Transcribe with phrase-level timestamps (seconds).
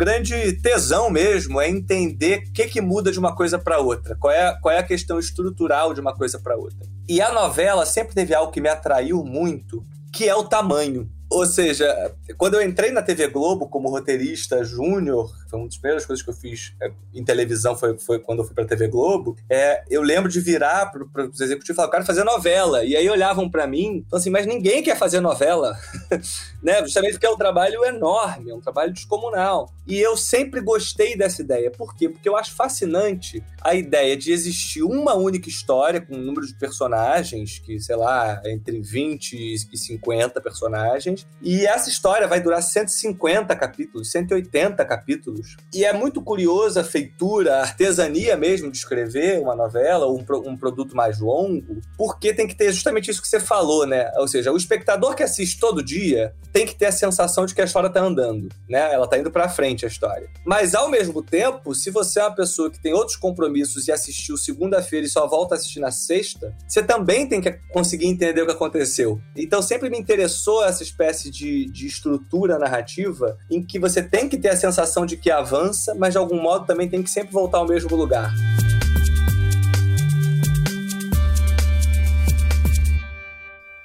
[0.00, 4.32] grande tesão mesmo é entender o que, que muda de uma coisa para outra, qual
[4.32, 6.88] é, qual é a questão estrutural de uma coisa para outra.
[7.06, 11.06] E a novela sempre teve algo que me atraiu muito, que é o tamanho.
[11.30, 16.04] Ou seja, quando eu entrei na TV Globo como roteirista júnior, foi uma das primeiras
[16.04, 19.36] coisas que eu fiz é, em televisão, foi, foi quando eu fui pra TV Globo,
[19.48, 22.84] é, eu lembro de virar para os executivos e falar, eu quero fazer novela.
[22.84, 25.78] E aí olhavam para mim, então assim, mas ninguém quer fazer novela,
[26.60, 26.80] né?
[26.82, 29.72] Justamente porque é um trabalho enorme, é um trabalho descomunal.
[29.86, 31.70] E eu sempre gostei dessa ideia.
[31.70, 32.08] Por quê?
[32.08, 36.54] Porque eu acho fascinante a ideia de existir uma única história com um número de
[36.54, 39.32] personagens, que, sei lá, entre 20
[39.72, 45.56] e 50 personagens, e essa história vai durar 150 capítulos, 180 capítulos.
[45.74, 50.50] E é muito curiosa a feitura, a artesania mesmo de escrever uma novela ou um,
[50.50, 54.10] um produto mais longo, porque tem que ter justamente isso que você falou, né?
[54.16, 57.60] Ou seja, o espectador que assiste todo dia tem que ter a sensação de que
[57.60, 58.92] a história está andando, né?
[58.92, 60.28] Ela está indo para frente a história.
[60.44, 64.36] Mas ao mesmo tempo, se você é uma pessoa que tem outros compromissos e assistiu
[64.36, 68.46] segunda-feira e só volta a assistir na sexta, você também tem que conseguir entender o
[68.46, 69.20] que aconteceu.
[69.36, 74.28] Então sempre me interessou essa espécie espécie de, de estrutura narrativa em que você tem
[74.28, 77.32] que ter a sensação de que avança, mas de algum modo também tem que sempre
[77.32, 78.32] voltar ao mesmo lugar.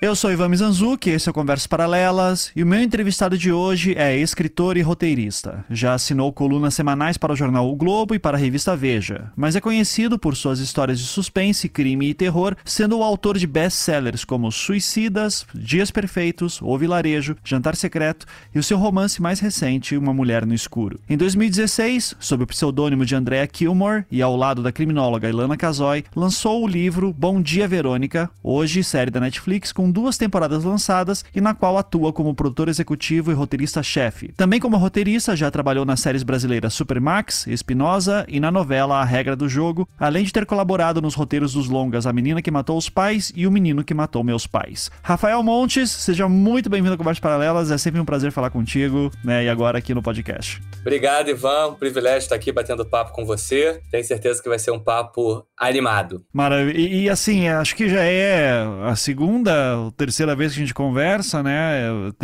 [0.05, 3.95] Eu sou Ivan Mizanzuki, esse é o Conversas Paralelas, e o meu entrevistado de hoje
[3.97, 5.65] é escritor e roteirista.
[5.67, 9.55] Já assinou colunas semanais para o jornal O Globo e para a revista Veja, mas
[9.55, 14.23] é conhecido por suas histórias de suspense, crime e terror, sendo o autor de best-sellers
[14.23, 20.13] como Suicidas, Dias Perfeitos, O Vilarejo, Jantar Secreto e o seu romance mais recente, Uma
[20.13, 20.99] Mulher no Escuro.
[21.09, 26.03] Em 2016, sob o pseudônimo de Andrea Kilmore e ao lado da criminóloga Ilana Casoy,
[26.15, 31.39] lançou o livro Bom Dia Verônica, hoje série da Netflix com duas temporadas lançadas e
[31.39, 34.33] na qual atua como produtor executivo e roteirista-chefe.
[34.35, 39.37] Também como roteirista, já trabalhou nas séries brasileiras Supermax, Espinosa e na novela A Regra
[39.37, 42.89] do Jogo, além de ter colaborado nos roteiros dos longas A Menina que Matou os
[42.89, 44.91] Pais e O Menino que Matou Meus Pais.
[45.01, 49.45] Rafael Montes, seja muito bem-vindo a Conversas Paralelas, é sempre um prazer falar contigo, né,
[49.45, 50.61] e agora aqui no podcast.
[50.81, 54.71] Obrigado, Ivan, um privilégio estar aqui batendo papo com você, tenho certeza que vai ser
[54.71, 56.25] um papo animado.
[56.33, 60.73] Maravilha, e, e assim, acho que já é a segunda terceira vez que a gente
[60.73, 61.81] conversa, né?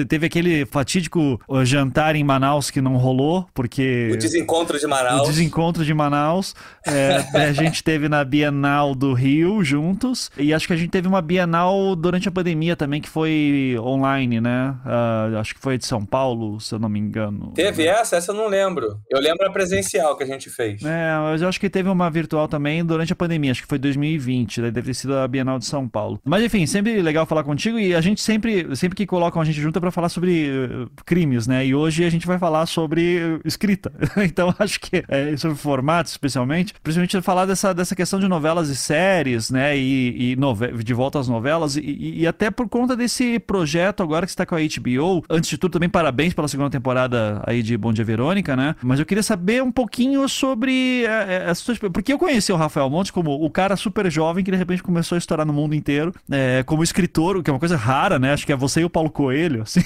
[0.08, 4.10] Teve aquele fatídico jantar em Manaus que não rolou, porque.
[4.12, 5.22] O desencontro de Manaus.
[5.22, 6.56] O desencontro de Manaus.
[6.86, 10.30] É, a gente teve na Bienal do Rio juntos.
[10.38, 14.42] E acho que a gente teve uma Bienal durante a pandemia também, que foi online,
[14.42, 14.76] né?
[14.86, 17.52] Uh, acho que foi de São Paulo, se eu não me engano.
[17.54, 18.16] Teve essa?
[18.16, 19.00] Essa eu não lembro.
[19.10, 20.84] Eu lembro a presencial que a gente fez.
[20.84, 23.78] É, mas eu acho que teve uma virtual também durante a pandemia, acho que foi
[23.80, 26.20] 2020, deve ter sido a Bienal de São Paulo.
[26.24, 29.46] Mas enfim, sempre legal falar com contigo e a gente sempre, sempre que colocam a
[29.46, 31.66] gente junto é pra falar sobre uh, crimes, né?
[31.66, 33.92] E hoje a gente vai falar sobre uh, escrita.
[34.24, 38.76] então acho que é, sobre formatos, especialmente, principalmente falar dessa, dessa questão de novelas e
[38.76, 39.78] séries, né?
[39.78, 40.72] E, e nove...
[40.84, 44.56] de volta às novelas e, e, até por conta desse projeto agora que está com
[44.56, 45.24] a HBO.
[45.30, 48.76] Antes de tudo, também parabéns pela segunda temporada aí de Bom Dia Verônica, né?
[48.82, 53.44] Mas eu queria saber um pouquinho sobre essa porque eu conheci o Rafael Montes como
[53.44, 56.84] o cara super jovem que de repente começou a estourar no mundo inteiro, é, como
[56.84, 58.34] escritor, que é uma coisa rara, né?
[58.34, 59.82] Acho que é você e o Paulo Coelho, assim.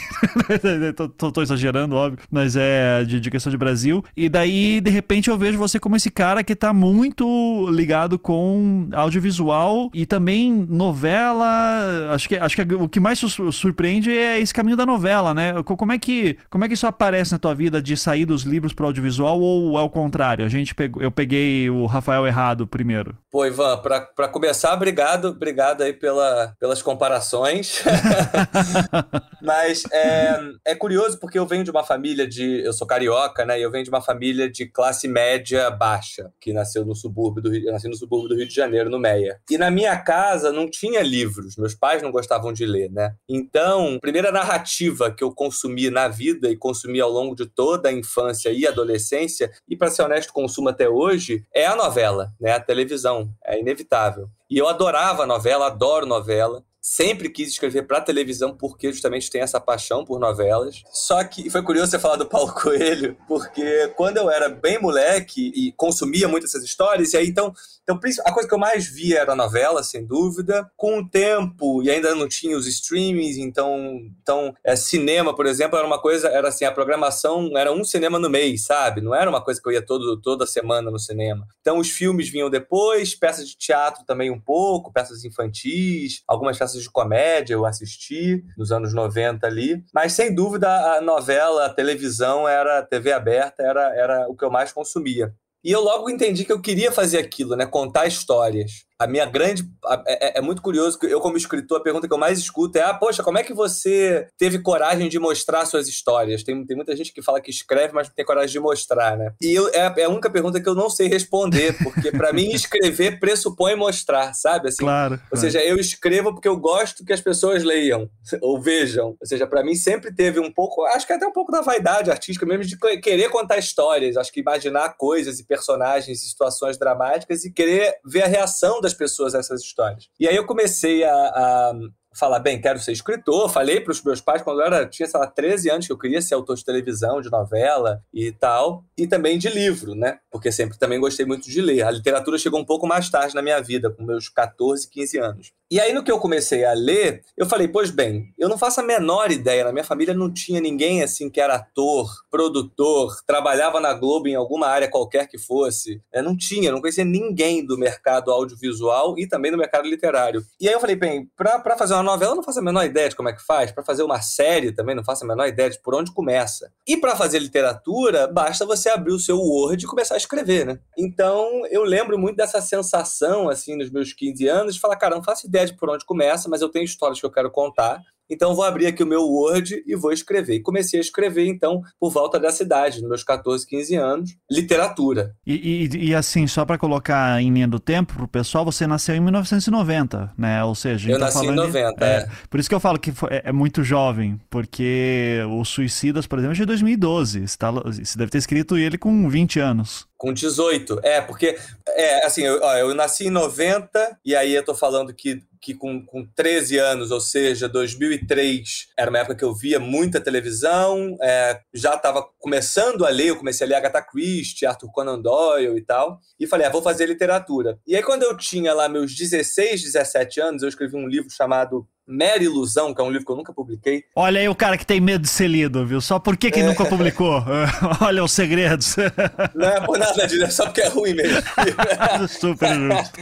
[0.96, 4.04] tô, tô, tô, exagerando, óbvio, mas é de, de, questão de Brasil.
[4.16, 8.88] E daí, de repente, eu vejo você como esse cara que tá muito ligado com
[8.94, 12.10] audiovisual e também novela.
[12.12, 15.62] Acho que, acho que o que mais surpreende é esse caminho da novela, né?
[15.64, 18.74] Como é que, como é que isso aparece na tua vida de sair dos livros
[18.74, 20.46] para audiovisual ou é o contrário?
[20.46, 23.16] A gente pegou, eu peguei o Rafael errado primeiro.
[23.32, 27.35] Pô, Ivan, para começar, obrigado, obrigado aí pela, pelas comparações
[29.42, 32.62] Mas é, é curioso porque eu venho de uma família de.
[32.66, 33.60] Eu sou carioca, né?
[33.60, 37.52] E eu venho de uma família de classe média baixa, que nasceu no subúrbio do
[37.52, 39.40] Rio, nasci no subúrbio do Rio de Janeiro, no Meia.
[39.50, 43.14] E na minha casa não tinha livros, meus pais não gostavam de ler, né?
[43.30, 47.90] Então, a primeira narrativa que eu consumi na vida e consumi ao longo de toda
[47.90, 52.54] a infância e adolescência, e para ser honesto, consumo até hoje, é a novela, né?
[52.54, 53.30] A televisão.
[53.44, 54.30] É inevitável.
[54.50, 59.60] E eu adorava novela, adoro novela sempre quis escrever para televisão porque justamente tem essa
[59.60, 60.84] paixão por novelas.
[60.92, 65.52] Só que foi curioso você falar do Paulo Coelho, porque quando eu era bem moleque
[65.56, 67.52] e consumia muito essas histórias, e aí então
[67.88, 70.68] então, a coisa que eu mais via era a novela, sem dúvida.
[70.76, 75.78] Com o tempo, e ainda não tinha os streamings, então, então é, cinema, por exemplo,
[75.78, 79.02] era uma coisa, era assim, a programação era um cinema no mês, sabe?
[79.02, 81.46] Não era uma coisa que eu ia todo, toda semana no cinema.
[81.62, 86.82] Então, os filmes vinham depois, peças de teatro também um pouco, peças infantis, algumas peças
[86.82, 92.48] de Comédia, eu assisti nos anos 90 ali, mas sem dúvida a novela, a televisão,
[92.48, 95.32] era a TV aberta, era, era o que eu mais consumia.
[95.66, 97.66] E eu logo entendi que eu queria fazer aquilo, né?
[97.66, 99.64] Contar histórias a minha grande.
[100.08, 102.82] É, é, muito curioso que eu, como escritor, a pergunta que eu mais escuto é:
[102.82, 106.44] ah, poxa, como é que você teve coragem de mostrar suas histórias?
[106.44, 109.34] Tem, tem muita gente que fala que escreve, mas não tem coragem de mostrar, né?
[109.42, 112.50] E eu, é, é a única pergunta que eu não sei responder, porque para mim
[112.56, 114.70] escrever pressupõe mostrar, sabe?
[114.70, 115.20] Assim, claro.
[115.32, 118.10] Ou seja, eu escrevo porque eu gosto que as pessoas leiam
[118.42, 119.18] ou vejam.
[119.20, 122.10] Ou seja, para mim sempre teve um pouco, acho que até um pouco da vaidade
[122.10, 124.16] artística mesmo, de querer contar histórias.
[124.16, 128.94] Acho que imaginar coisas e personagens e situações dramáticas e querer ver a reação das
[128.94, 130.10] pessoas essas histórias.
[130.20, 131.74] E aí eu comecei a, a
[132.16, 133.50] falar, bem, quero ser escritor.
[133.50, 135.98] Falei para os meus pais quando eu era, tinha, sei lá, 13 anos que eu
[135.98, 138.84] queria ser autor de televisão, de novela e tal.
[138.98, 140.20] E também de livro, né?
[140.32, 141.84] Porque sempre também gostei muito de ler.
[141.84, 145.54] A literatura chegou um pouco mais tarde na minha vida, com meus 14, 15 anos.
[145.72, 148.82] E aí, no que eu comecei a ler, eu falei, pois bem, eu não faço
[148.82, 149.64] a menor ideia.
[149.64, 154.36] Na minha família não tinha ninguém assim que era ator, produtor, trabalhava na Globo em
[154.36, 156.00] alguma área qualquer que fosse.
[156.14, 160.46] Eu não tinha, não conhecia ninguém do mercado audiovisual e também do mercado literário.
[160.62, 163.10] E aí eu falei, bem, para fazer uma novela eu não faço a menor ideia
[163.10, 163.72] de como é que faz.
[163.72, 166.72] Para fazer uma série também não faço a menor ideia de por onde começa.
[166.88, 170.80] E para fazer literatura, basta você abrir o seu Word e começar a escrever, né?
[170.96, 175.24] Então eu lembro muito dessa sensação, assim, nos meus 15 anos, de falar, cara, não
[175.24, 178.02] faço ideia de por onde começa, mas eu tenho histórias que eu quero contar.
[178.30, 180.56] Então vou abrir aqui o meu Word e vou escrever.
[180.56, 185.36] E comecei a escrever, então, por volta dessa idade, nos meus 14, 15 anos, literatura.
[185.46, 189.16] E, e, e assim, só para colocar em linha do tempo pro pessoal, você nasceu
[189.16, 190.64] em 1990, né?
[190.64, 192.30] Ou seja, eu tá nasci em 90, de, é, é.
[192.50, 196.56] Por isso que eu falo que foi, é, muito jovem, porque o Suicidas, por exemplo,
[196.56, 197.48] é de 2012.
[197.48, 200.08] Você, tá, você deve ter escrito ele com 20 anos.
[200.18, 201.00] Com 18.
[201.04, 201.58] É, porque,
[201.90, 205.74] é, assim, eu, ó, eu nasci em 90, e aí eu tô falando que, que
[205.74, 211.18] com, com 13 anos, ou seja, 2003, era uma época que eu via muita televisão,
[211.22, 215.78] é, já estava começando a ler, eu comecei a ler Agatha Christie, Arthur Conan Doyle
[215.78, 217.78] e tal, e falei, ah, vou fazer literatura.
[217.86, 221.88] E aí, quando eu tinha lá meus 16, 17 anos, eu escrevi um livro chamado
[222.08, 224.04] Mera Ilusão, que é um livro que eu nunca publiquei.
[224.16, 226.00] Olha aí o cara que tem medo de ser lido, viu?
[226.00, 226.64] Só por que, que é.
[226.64, 227.44] nunca publicou?
[228.02, 228.96] Olha os segredos.
[229.56, 231.42] Não é por nada disso, é só porque é ruim mesmo.
[232.30, 233.20] Super justo.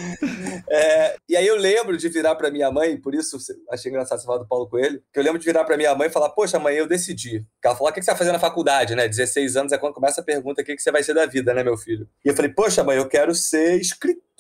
[0.70, 3.38] É, e aí eu lembro de virar para minha mãe, por isso
[3.72, 6.08] achei engraçado você falar do Paulo Coelho, que eu lembro de virar para minha mãe
[6.08, 7.46] e falar, poxa, mãe, eu decidi.
[7.64, 9.08] Ela falou, o que você vai fazer na faculdade, né?
[9.08, 11.64] 16 anos é quando começa a pergunta, o que você vai ser da vida, né,
[11.64, 12.08] meu filho?
[12.26, 14.33] E eu falei, poxa, mãe, eu quero ser escritor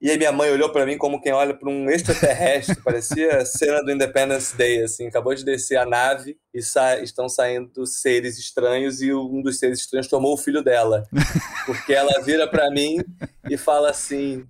[0.00, 3.82] e aí minha mãe olhou para mim como quem olha para um extraterrestre, parecia cena
[3.82, 9.02] do Independence Day, assim, acabou de descer a nave e sa estão saindo seres estranhos
[9.02, 11.04] e um dos seres estranhos tomou o filho dela.
[11.66, 12.98] Porque ela vira para mim
[13.50, 14.46] e fala assim: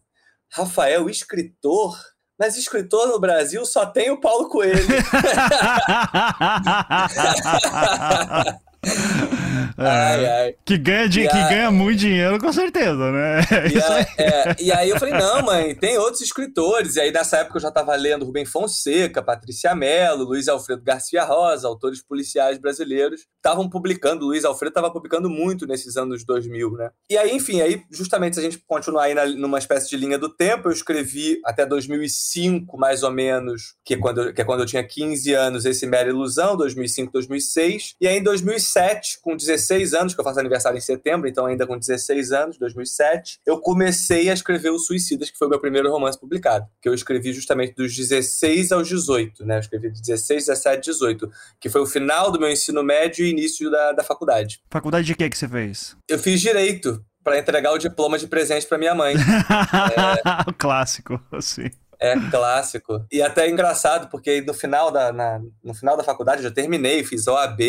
[0.50, 1.96] "Rafael, escritor?"
[2.38, 4.74] Mas escritor no Brasil só tem o Paulo Coelho.
[9.76, 9.86] É.
[9.86, 10.54] ai, ai.
[10.64, 13.40] Que, ganha, de, que ganha muito dinheiro, com certeza, né?
[13.72, 16.96] E, aí, é, e aí eu falei, não, mãe, tem outros escritores.
[16.96, 21.24] E aí nessa época eu já estava lendo Rubem Fonseca, Patrícia Mello, Luiz Alfredo Garcia
[21.24, 23.26] Rosa, autores policiais brasileiros.
[23.36, 26.90] Estavam publicando, Luiz Alfredo estava publicando muito nesses anos 2000, né?
[27.10, 30.18] E aí, enfim, aí justamente se a gente continuar aí na, numa espécie de linha
[30.18, 34.60] do tempo, eu escrevi até 2005, mais ou menos, que é quando, que é quando
[34.60, 37.94] eu tinha 15 anos, esse Mera Ilusão, 2005, 2006.
[38.00, 41.66] E aí em 2007, com 16 anos, que eu faço aniversário em setembro, então ainda
[41.66, 45.90] com 16 anos, 2007, eu comecei a escrever O Suicidas, que foi o meu primeiro
[45.90, 49.56] romance publicado, que eu escrevi justamente dos 16 aos 18, né?
[49.56, 51.30] Eu escrevi de 16, 17, 18,
[51.60, 54.60] que foi o final do meu ensino médio e início da, da faculdade.
[54.70, 55.96] Faculdade de que que você fez?
[56.08, 59.14] Eu fiz Direito, para entregar o diploma de presente para minha mãe.
[59.16, 60.48] é...
[60.48, 61.70] O clássico, assim.
[62.04, 63.04] É clássico.
[63.10, 66.54] E até é engraçado, porque no final da, na, no final da faculdade eu já
[66.54, 67.60] terminei, fiz OAB,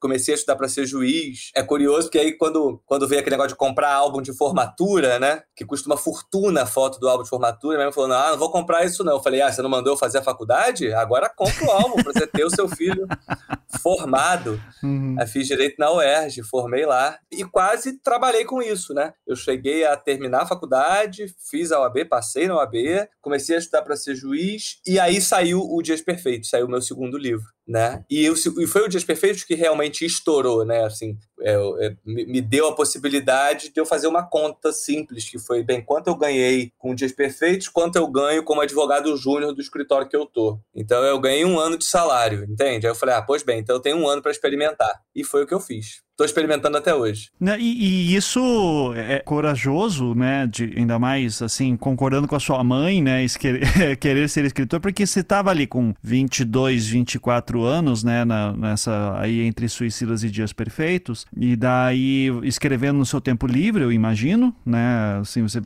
[0.00, 1.50] comecei a estudar para ser juiz.
[1.54, 5.42] É curioso porque aí quando, quando veio aquele negócio de comprar álbum de formatura, né?
[5.54, 8.38] Que custa uma fortuna a foto do álbum de formatura, minha mãe falou: ah, não
[8.38, 9.14] vou comprar isso não.
[9.14, 10.92] Eu falei: ah, você não mandou eu fazer a faculdade?
[10.94, 13.06] Agora compra o álbum para você ter o seu filho
[13.80, 14.60] formado.
[14.82, 15.16] Uhum.
[15.18, 19.12] Aí fiz direito na UERJ, formei lá e quase trabalhei com isso, né?
[19.26, 22.74] Eu cheguei a terminar a faculdade, fiz a OAB, passei na OAB,
[23.20, 26.80] comecei a estudar para ser juiz, e aí saiu o Dias Perfeitos, saiu o meu
[26.80, 27.46] segundo livro.
[27.66, 28.04] Né?
[28.10, 30.84] E, eu, e foi o Dias Perfeitos que realmente estourou, né?
[30.84, 35.62] Assim, é, é, me deu a possibilidade de eu fazer uma conta simples, que foi,
[35.62, 40.08] bem, quanto eu ganhei com Dias Perfeitos, quanto eu ganho como advogado júnior do escritório
[40.08, 40.58] que eu tô.
[40.74, 42.86] Então eu ganhei um ano de salário, entende?
[42.86, 45.00] Aí eu falei, ah, pois bem, então eu tenho um ano para experimentar.
[45.14, 46.02] E foi o que eu fiz.
[46.12, 47.30] Estou experimentando até hoje.
[47.40, 50.46] Né, e, e, isso é corajoso, né?
[50.46, 53.24] De, ainda mais, assim, concordando com a sua mãe, né?
[53.98, 58.24] Querer ser escritor, porque você estava ali com 22, 24 anos, né?
[58.24, 61.26] Na, nessa, aí entre Suicidas e Dias Perfeitos.
[61.36, 65.18] E daí escrevendo no seu tempo livre, eu imagino, né?
[65.20, 65.60] Assim, você,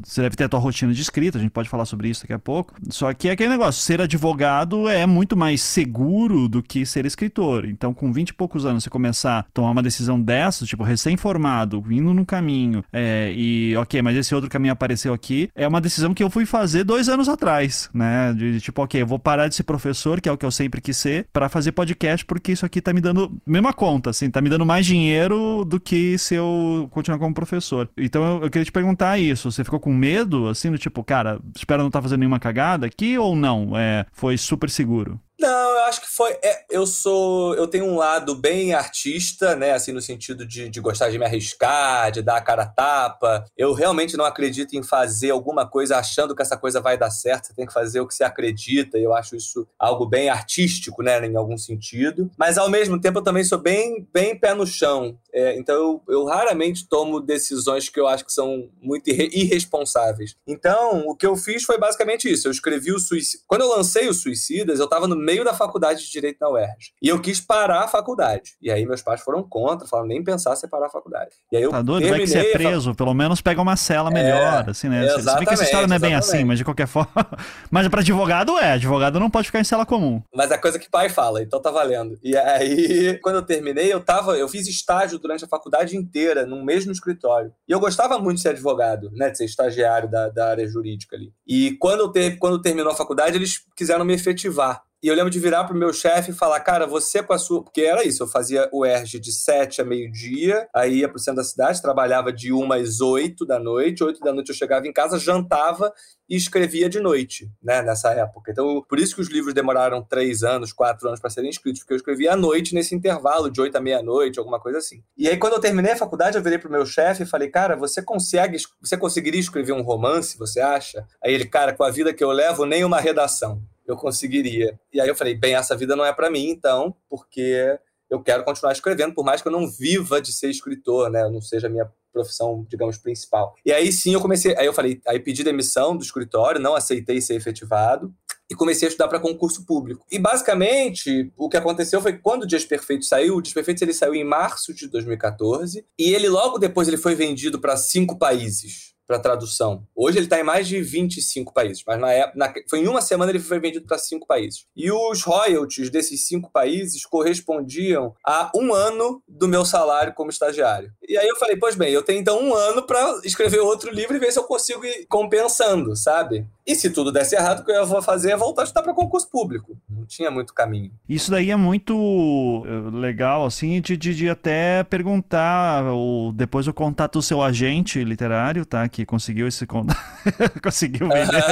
[0.00, 2.32] você deve ter a tua rotina de escrita, a gente pode falar sobre isso daqui
[2.32, 2.74] a pouco.
[2.90, 7.64] Só que é aquele negócio, ser advogado é muito mais seguro do que ser escritor.
[7.64, 11.84] Então, com 20 e poucos anos, você começar a tomar uma decisão dessa, tipo, recém-formado,
[11.90, 16.14] indo no caminho, é, e ok, mas esse outro caminho apareceu aqui, é uma decisão
[16.14, 18.32] que eu fui fazer dois anos atrás, né?
[18.32, 20.50] De, de tipo, ok, eu vou parar de ser professor, que é o que eu
[20.50, 24.30] sempre quis ser, para fazer podcast, porque isso aqui tá me dando mesma conta, assim,
[24.30, 27.88] tá me dando mais dinheiro do que se eu continuar como professor.
[27.96, 31.40] Então eu, eu queria te perguntar isso, você ficou com medo, assim, do tipo, cara,
[31.56, 33.76] espero não estar tá fazendo nenhuma cagada aqui ou não?
[33.76, 35.20] É, foi super seguro?
[35.40, 36.32] Não, eu acho que foi.
[36.42, 37.54] É, eu sou.
[37.54, 39.72] Eu tenho um lado bem artista, né?
[39.72, 43.44] Assim, no sentido de, de gostar de me arriscar, de dar a cara a tapa.
[43.56, 47.46] Eu realmente não acredito em fazer alguma coisa achando que essa coisa vai dar certo.
[47.46, 48.98] Você tem que fazer o que você acredita.
[48.98, 51.24] Eu acho isso algo bem artístico, né?
[51.24, 52.28] Em algum sentido.
[52.36, 55.16] Mas ao mesmo tempo eu também sou bem, bem pé no chão.
[55.32, 60.34] É, então eu, eu raramente tomo decisões que eu acho que são muito irresponsáveis.
[60.46, 62.48] Então, o que eu fiz foi basicamente isso.
[62.48, 63.44] Eu escrevi o suicídio.
[63.46, 66.94] Quando eu lancei o Suicidas, eu estava no meio da faculdade de Direito na UERJ.
[67.02, 68.52] E eu quis parar a faculdade.
[68.62, 71.30] E aí meus pais foram contra, falaram nem pensar em separar a faculdade.
[71.52, 72.08] E aí eu tá doido?
[72.08, 75.06] Vai que você é preso, pelo menos pega uma cela melhor, é, assim, né?
[75.06, 77.10] Você vê que essa história não é bem assim, mas de qualquer forma...
[77.70, 80.22] mas para advogado é, advogado não pode ficar em cela comum.
[80.34, 82.18] Mas é coisa que pai fala, então tá valendo.
[82.22, 86.64] E aí, quando eu terminei, eu tava, eu fiz estágio durante a faculdade inteira, no
[86.64, 87.52] mesmo escritório.
[87.68, 89.28] E eu gostava muito de ser advogado, né?
[89.28, 91.32] De ser estagiário da, da área jurídica ali.
[91.46, 94.82] E quando, eu ter, quando terminou a faculdade, eles quiseram me efetivar.
[95.00, 97.62] E eu lembro de virar pro meu chefe e falar, cara, você com a sua.
[97.62, 101.36] Porque era isso, eu fazia o ERG de 7 a meio-dia, aí ia pro centro
[101.36, 104.92] da cidade, trabalhava de 1 às 8 da noite, 8 da noite eu chegava em
[104.92, 105.92] casa, jantava
[106.28, 108.50] e escrevia de noite, né, nessa época.
[108.50, 111.94] Então, por isso que os livros demoraram 3 anos, 4 anos para serem escritos, porque
[111.94, 115.02] eu escrevia à noite nesse intervalo, de 8 a meia-noite, alguma coisa assim.
[115.16, 117.76] E aí, quando eu terminei a faculdade, eu virei pro meu chefe e falei, cara,
[117.76, 121.06] você consegue, você conseguiria escrever um romance, você acha?
[121.22, 124.78] Aí ele, cara, com a vida que eu levo, nem uma redação eu conseguiria.
[124.92, 127.78] E aí eu falei, bem, essa vida não é para mim, então, porque
[128.10, 131.28] eu quero continuar escrevendo, por mais que eu não viva de ser escritor, né?
[131.28, 133.54] Não seja a minha profissão, digamos, principal.
[133.64, 137.20] E aí sim eu comecei, aí eu falei, aí pedi demissão do escritório, não aceitei
[137.20, 138.12] ser efetivado
[138.50, 140.06] e comecei a estudar para concurso público.
[140.10, 143.82] E basicamente, o que aconteceu foi que quando o Dias Perfeitos saiu, o Dias Perfeitos
[143.82, 148.18] ele saiu em março de 2014 e ele logo depois ele foi vendido para cinco
[148.18, 149.82] países para tradução.
[149.96, 153.00] Hoje ele está em mais de 25 países, mas na época, na, foi em uma
[153.00, 154.66] semana ele foi vendido para cinco países.
[154.76, 160.92] E os royalties desses cinco países correspondiam a um ano do meu salário como estagiário.
[161.08, 164.14] E aí eu falei, pois bem, eu tenho então um ano para escrever outro livro
[164.14, 166.46] e ver se eu consigo ir compensando, sabe?
[166.68, 168.92] E se tudo desse errado, o que eu vou fazer é voltar a estudar para
[168.92, 169.74] concurso público.
[169.88, 170.92] Não tinha muito caminho.
[171.08, 176.74] Isso daí é muito eh, legal, assim, de, de, de até perguntar, ou depois eu
[176.74, 178.86] contato o seu agente literário, tá?
[178.86, 179.66] Que conseguiu esse
[180.62, 181.42] conseguiu vender.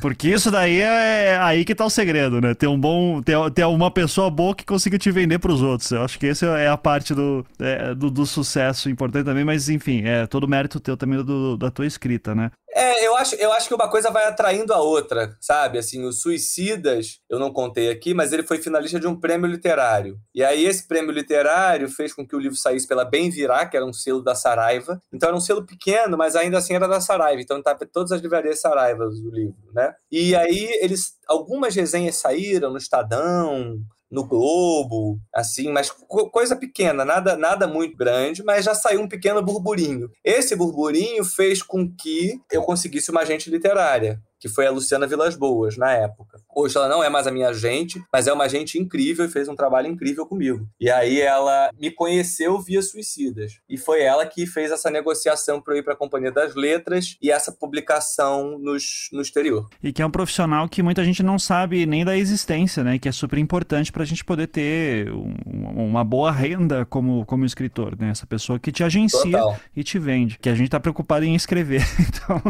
[0.00, 2.54] Porque isso daí é, é aí que tá o segredo, né?
[2.54, 3.22] Ter um bom.
[3.22, 5.90] Ter, ter uma pessoa boa que consiga te vender para os outros.
[5.90, 9.68] Eu acho que essa é a parte do, é, do, do, sucesso importante também, mas
[9.68, 12.50] enfim, é todo mérito teu também do, da tua escrita, né?
[12.78, 15.78] É, eu acho, eu acho que uma coisa vai atraindo a outra, sabe?
[15.78, 20.16] Assim, o Suicidas, eu não contei aqui, mas ele foi finalista de um prêmio literário.
[20.32, 23.76] E aí esse prêmio literário fez com que o livro saísse pela Bem Virá, que
[23.76, 25.02] era um selo da Saraiva.
[25.12, 27.42] Então era um selo pequeno, mas ainda assim era da Saraiva.
[27.42, 29.92] Então estava todas as livrarias Saraivas do livro, né?
[30.08, 33.80] E aí eles algumas resenhas saíram no Estadão,
[34.10, 35.90] no Globo, assim, mas
[36.32, 40.10] coisa pequena, nada, nada muito grande, mas já saiu um pequeno burburinho.
[40.24, 45.34] Esse burburinho fez com que eu conseguisse uma agente literária que foi a Luciana Vilas
[45.34, 46.40] Boas, na época.
[46.60, 49.48] Hoje ela não é mais a minha agente, mas é uma agente incrível e fez
[49.48, 50.68] um trabalho incrível comigo.
[50.80, 53.60] E aí ela me conheceu via Suicidas.
[53.68, 57.16] E foi ela que fez essa negociação para eu ir para a Companhia das Letras
[57.22, 59.68] e essa publicação nos, no exterior.
[59.80, 62.98] E que é um profissional que muita gente não sabe nem da existência, né?
[62.98, 67.44] Que é super importante para a gente poder ter um, uma boa renda como, como
[67.44, 68.10] escritor, né?
[68.10, 69.60] Essa pessoa que te agencia Total.
[69.76, 70.36] e te vende.
[70.40, 71.86] Que a gente está preocupado em escrever.
[72.08, 72.42] Então,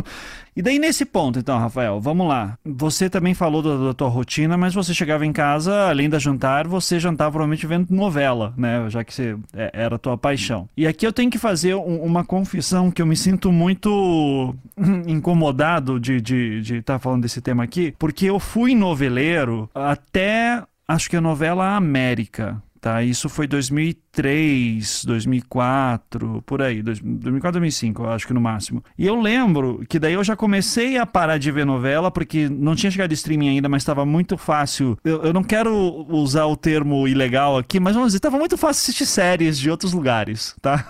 [0.56, 2.58] e daí nesse ponto, então, Rafael, vamos lá.
[2.64, 6.98] Você também falou da, tua rotina, mas você chegava em casa, além da jantar, você
[7.00, 8.88] jantava provavelmente vendo novela, né?
[8.88, 10.68] Já que você, é, era a tua paixão.
[10.76, 14.54] E aqui eu tenho que fazer um, uma confissão que eu me sinto muito
[15.06, 20.62] incomodado de estar de, de tá falando desse tema aqui, porque eu fui noveleiro até
[20.86, 22.62] acho que a novela América.
[22.80, 28.84] Tá, isso foi 2003, 2004, por aí, 2004, 2005, eu acho que no máximo.
[28.96, 32.76] E eu lembro que daí eu já comecei a parar de ver novela, porque não
[32.76, 34.96] tinha chegado streaming ainda, mas estava muito fácil.
[35.02, 38.82] Eu, eu, não quero usar o termo ilegal aqui, mas vamos dizer, estava muito fácil
[38.82, 40.86] assistir séries de outros lugares, tá?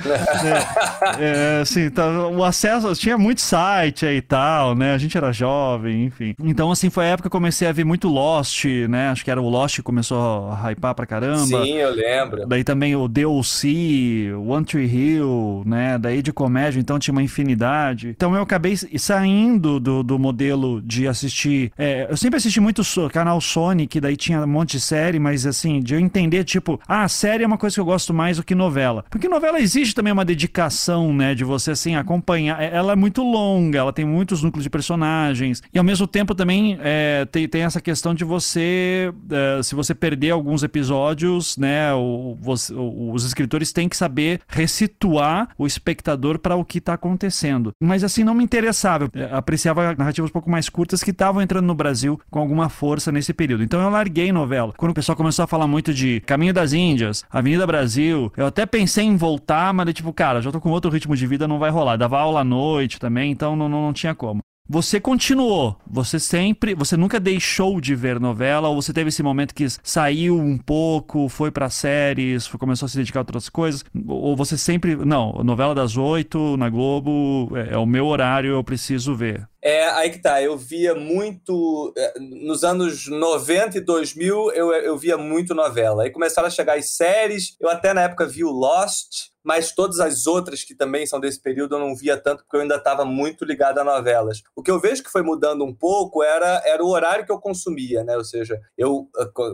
[1.18, 4.94] é, é, assim, tá, o acesso, tinha muito site aí e tal, né?
[4.94, 6.34] A gente era jovem, enfim.
[6.42, 9.10] Então, assim, foi a época que eu comecei a ver muito Lost, né?
[9.10, 11.64] Acho que era o Lost que começou a hypar pra caramba caramba.
[11.64, 12.46] Sim, eu lembro.
[12.46, 15.98] Daí também o DLC, One Tree Hill, né?
[15.98, 18.08] Daí de comédia, então tinha uma infinidade.
[18.08, 21.72] Então eu acabei saindo do, do modelo de assistir.
[21.76, 25.18] É, eu sempre assisti muito o canal Sony, que daí tinha um monte de série,
[25.18, 28.36] mas assim, de eu entender, tipo, ah, série é uma coisa que eu gosto mais
[28.36, 29.04] do que novela.
[29.10, 31.34] Porque novela exige também uma dedicação, né?
[31.34, 32.62] De você, assim, acompanhar.
[32.62, 35.62] É, ela é muito longa, ela tem muitos núcleos de personagens.
[35.72, 39.12] E ao mesmo tempo também é, tem, tem essa questão de você.
[39.30, 44.40] É, se você perder alguns episódios episódios, né, o, os, os escritores têm que saber
[44.46, 47.72] resituar o espectador para o que está acontecendo.
[47.80, 49.08] Mas assim, não me interessava.
[49.12, 53.10] Eu apreciava narrativas um pouco mais curtas que estavam entrando no Brasil com alguma força
[53.10, 53.62] nesse período.
[53.62, 54.72] Então eu larguei novela.
[54.76, 58.66] Quando o pessoal começou a falar muito de Caminho das Índias, Avenida Brasil, eu até
[58.66, 61.70] pensei em voltar, mas tipo, cara, já tô com outro ritmo de vida, não vai
[61.70, 61.96] rolar.
[61.96, 64.40] Dava aula à noite também, então não, não, não tinha como.
[64.70, 69.54] Você continuou, você sempre, você nunca deixou de ver novela, ou você teve esse momento
[69.54, 73.82] que saiu um pouco, foi para séries, foi, começou a se dedicar a outras coisas,
[74.06, 78.62] ou você sempre, não, novela das oito na Globo, é, é o meu horário, eu
[78.62, 79.48] preciso ver.
[79.62, 81.92] É, aí que tá, eu via muito.
[81.96, 86.04] É, nos anos 90 e 2000, eu, eu via muito novela.
[86.04, 89.98] Aí começaram a chegar as séries, eu até na época vi o Lost, mas todas
[89.98, 93.02] as outras que também são desse período eu não via tanto porque eu ainda estava
[93.06, 94.42] muito ligado a novelas.
[94.54, 97.40] O que eu vejo que foi mudando um pouco era, era o horário que eu
[97.40, 98.14] consumia, né?
[98.14, 99.08] Ou seja, eu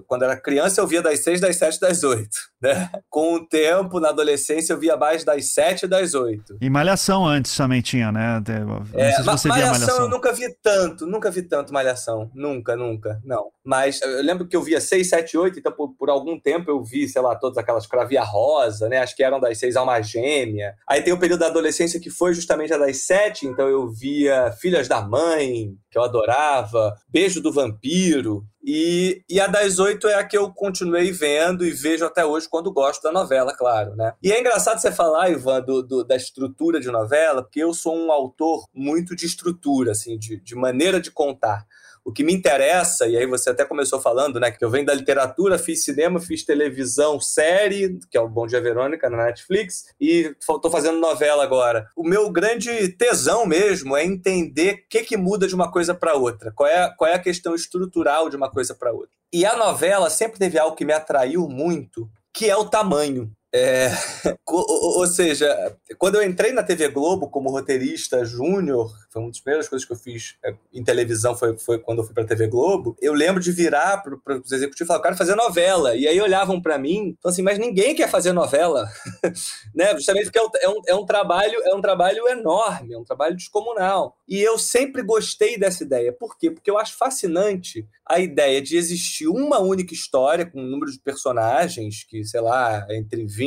[0.08, 2.90] quando era criança eu via das seis, das sete, das oito, né?
[3.08, 6.58] Com o tempo, na adolescência, eu via mais das sete e das oito.
[6.60, 8.42] E Malhação antes também tinha, né?
[8.66, 10.04] Não é, sei se você malhação, via Malhação.
[10.06, 12.28] eu nunca vi tanto, nunca vi tanto Malhação.
[12.34, 13.53] Nunca, nunca, não.
[13.64, 16.82] Mas eu lembro que eu via seis, sete, oito, então por, por algum tempo eu
[16.82, 18.98] vi, sei lá, todas aquelas Cravia Rosa, né?
[18.98, 20.74] Acho que eram das seis seis alma gêmea.
[20.88, 24.52] Aí tem o período da adolescência que foi justamente a das sete, então eu via
[24.52, 28.44] Filhas da Mãe, que eu adorava, Beijo do Vampiro.
[28.66, 32.48] E, e a das oito é a que eu continuei vendo e vejo até hoje
[32.48, 34.14] quando gosto da novela, claro, né?
[34.22, 37.94] E é engraçado você falar, Ivan, do, do, da estrutura de novela, porque eu sou
[37.94, 41.66] um autor muito de estrutura, assim, de, de maneira de contar.
[42.04, 44.92] O que me interessa, e aí você até começou falando, né, que eu venho da
[44.92, 50.34] literatura, fiz cinema, fiz televisão, série, que é o Bom Dia Verônica na Netflix, e
[50.38, 51.88] estou fazendo novela agora.
[51.96, 56.14] O meu grande tesão mesmo é entender o que, que muda de uma coisa para
[56.14, 59.16] outra, qual é, qual é a questão estrutural de uma coisa para outra.
[59.32, 63.32] E a novela sempre teve algo que me atraiu muito, que é o tamanho.
[63.56, 63.88] É,
[64.44, 69.68] ou seja, quando eu entrei na TV Globo como roteirista júnior, foi uma das primeiras
[69.68, 72.48] coisas que eu fiz é, em televisão, foi, foi quando eu fui para a TV
[72.48, 72.96] Globo.
[73.00, 75.94] Eu lembro de virar para os executivos e falar, eu quero fazer novela.
[75.94, 78.88] E aí olhavam para mim, então assim, mas ninguém quer fazer novela,
[79.72, 79.92] né?
[79.94, 83.36] Justamente porque é é, um, é um trabalho é um trabalho enorme, é um trabalho
[83.36, 84.16] descomunal.
[84.26, 86.12] E eu sempre gostei dessa ideia.
[86.12, 86.50] Por quê?
[86.50, 90.98] Porque eu acho fascinante a ideia de existir uma única história com um número de
[90.98, 93.43] personagens que, sei lá, entre 20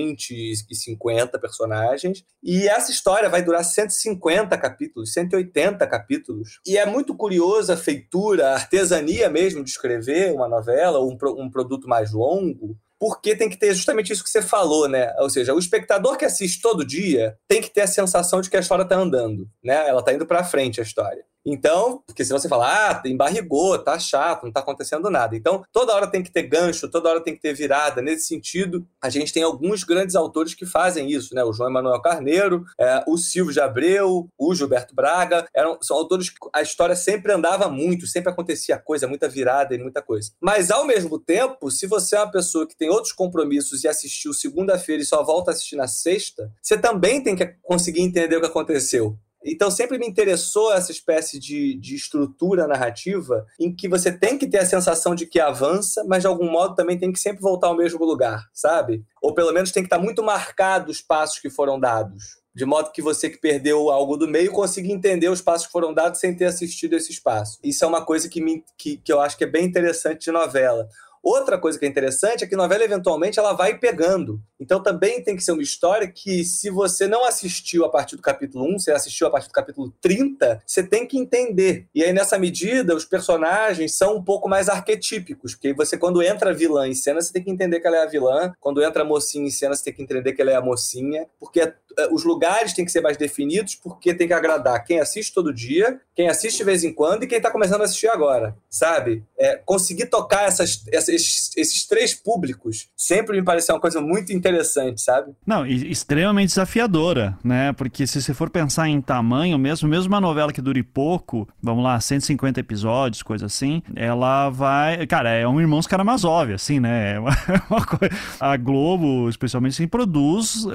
[0.69, 6.59] e 50 personagens, e essa história vai durar 150 capítulos, 180 capítulos.
[6.65, 11.49] E é muito curiosa a feitura, a artesania mesmo de escrever uma novela um, um
[11.49, 15.13] produto mais longo, porque tem que ter justamente isso que você falou, né?
[15.19, 18.57] Ou seja, o espectador que assiste todo dia tem que ter a sensação de que
[18.57, 19.87] a história está andando, né?
[19.87, 21.23] Ela está indo para frente a história.
[21.49, 25.33] Então, porque se você falar, ah, embarrigou, tá chato, não tá acontecendo nada.
[25.33, 28.01] Então, toda hora tem que ter gancho, toda hora tem que ter virada.
[28.01, 31.45] Nesse sentido, a gente tem alguns grandes autores que fazem isso, né?
[31.45, 36.29] O João Emanuel Carneiro, é, o Silvio de Abreu, o Gilberto Braga, eram, são autores
[36.29, 40.31] que a história sempre andava muito, sempre acontecia coisa, muita virada e muita coisa.
[40.41, 44.33] Mas, ao mesmo tempo, se você é uma pessoa que tem outros compromissos e assistiu
[44.33, 48.41] segunda-feira e só volta a assistir na sexta, você também tem que conseguir entender o
[48.41, 49.17] que aconteceu.
[49.47, 54.45] Então sempre me interessou essa espécie de, de estrutura narrativa em que você tem que
[54.47, 57.67] ter a sensação de que avança, mas de algum modo também tem que sempre voltar
[57.67, 59.05] ao mesmo lugar, sabe?
[59.21, 62.37] Ou pelo menos tem que estar muito marcado os passos que foram dados.
[62.57, 65.93] de modo que você que perdeu algo do meio consiga entender os passos que foram
[65.93, 67.59] dados sem ter assistido esse espaço.
[67.63, 70.31] Isso é uma coisa que, me, que, que eu acho que é bem interessante de
[70.31, 70.89] novela.
[71.23, 74.41] Outra coisa que é interessante é que novela, eventualmente, ela vai pegando.
[74.59, 78.21] Então, também tem que ser uma história que, se você não assistiu a partir do
[78.21, 81.87] capítulo 1, você assistiu a partir do capítulo 30, você tem que entender.
[81.93, 86.53] E aí, nessa medida, os personagens são um pouco mais arquetípicos, porque você, quando entra
[86.53, 88.53] vilã em cena, você tem que entender que ela é a vilã.
[88.59, 91.27] Quando entra mocinha em cena, você tem que entender que ela é a mocinha.
[91.39, 91.73] Porque é,
[92.11, 95.99] os lugares têm que ser mais definidos, porque tem que agradar quem assiste todo dia,
[96.15, 99.23] quem assiste de vez em quando e quem está começando a assistir agora, sabe?
[99.37, 104.31] É, conseguir tocar essas, essas esses, esses três públicos sempre me pareceu uma coisa muito
[104.31, 105.33] interessante, sabe?
[105.45, 107.73] Não, e extremamente desafiadora, né?
[107.73, 111.83] Porque se você for pensar em tamanho mesmo, mesmo uma novela que dure pouco, vamos
[111.83, 115.05] lá, 150 episódios, coisa assim, ela vai.
[115.07, 117.15] Cara, é um Irmãos Karamazov, assim, né?
[117.15, 118.15] É uma, é uma coisa...
[118.39, 120.71] A Globo, especialmente, assim, produz uh,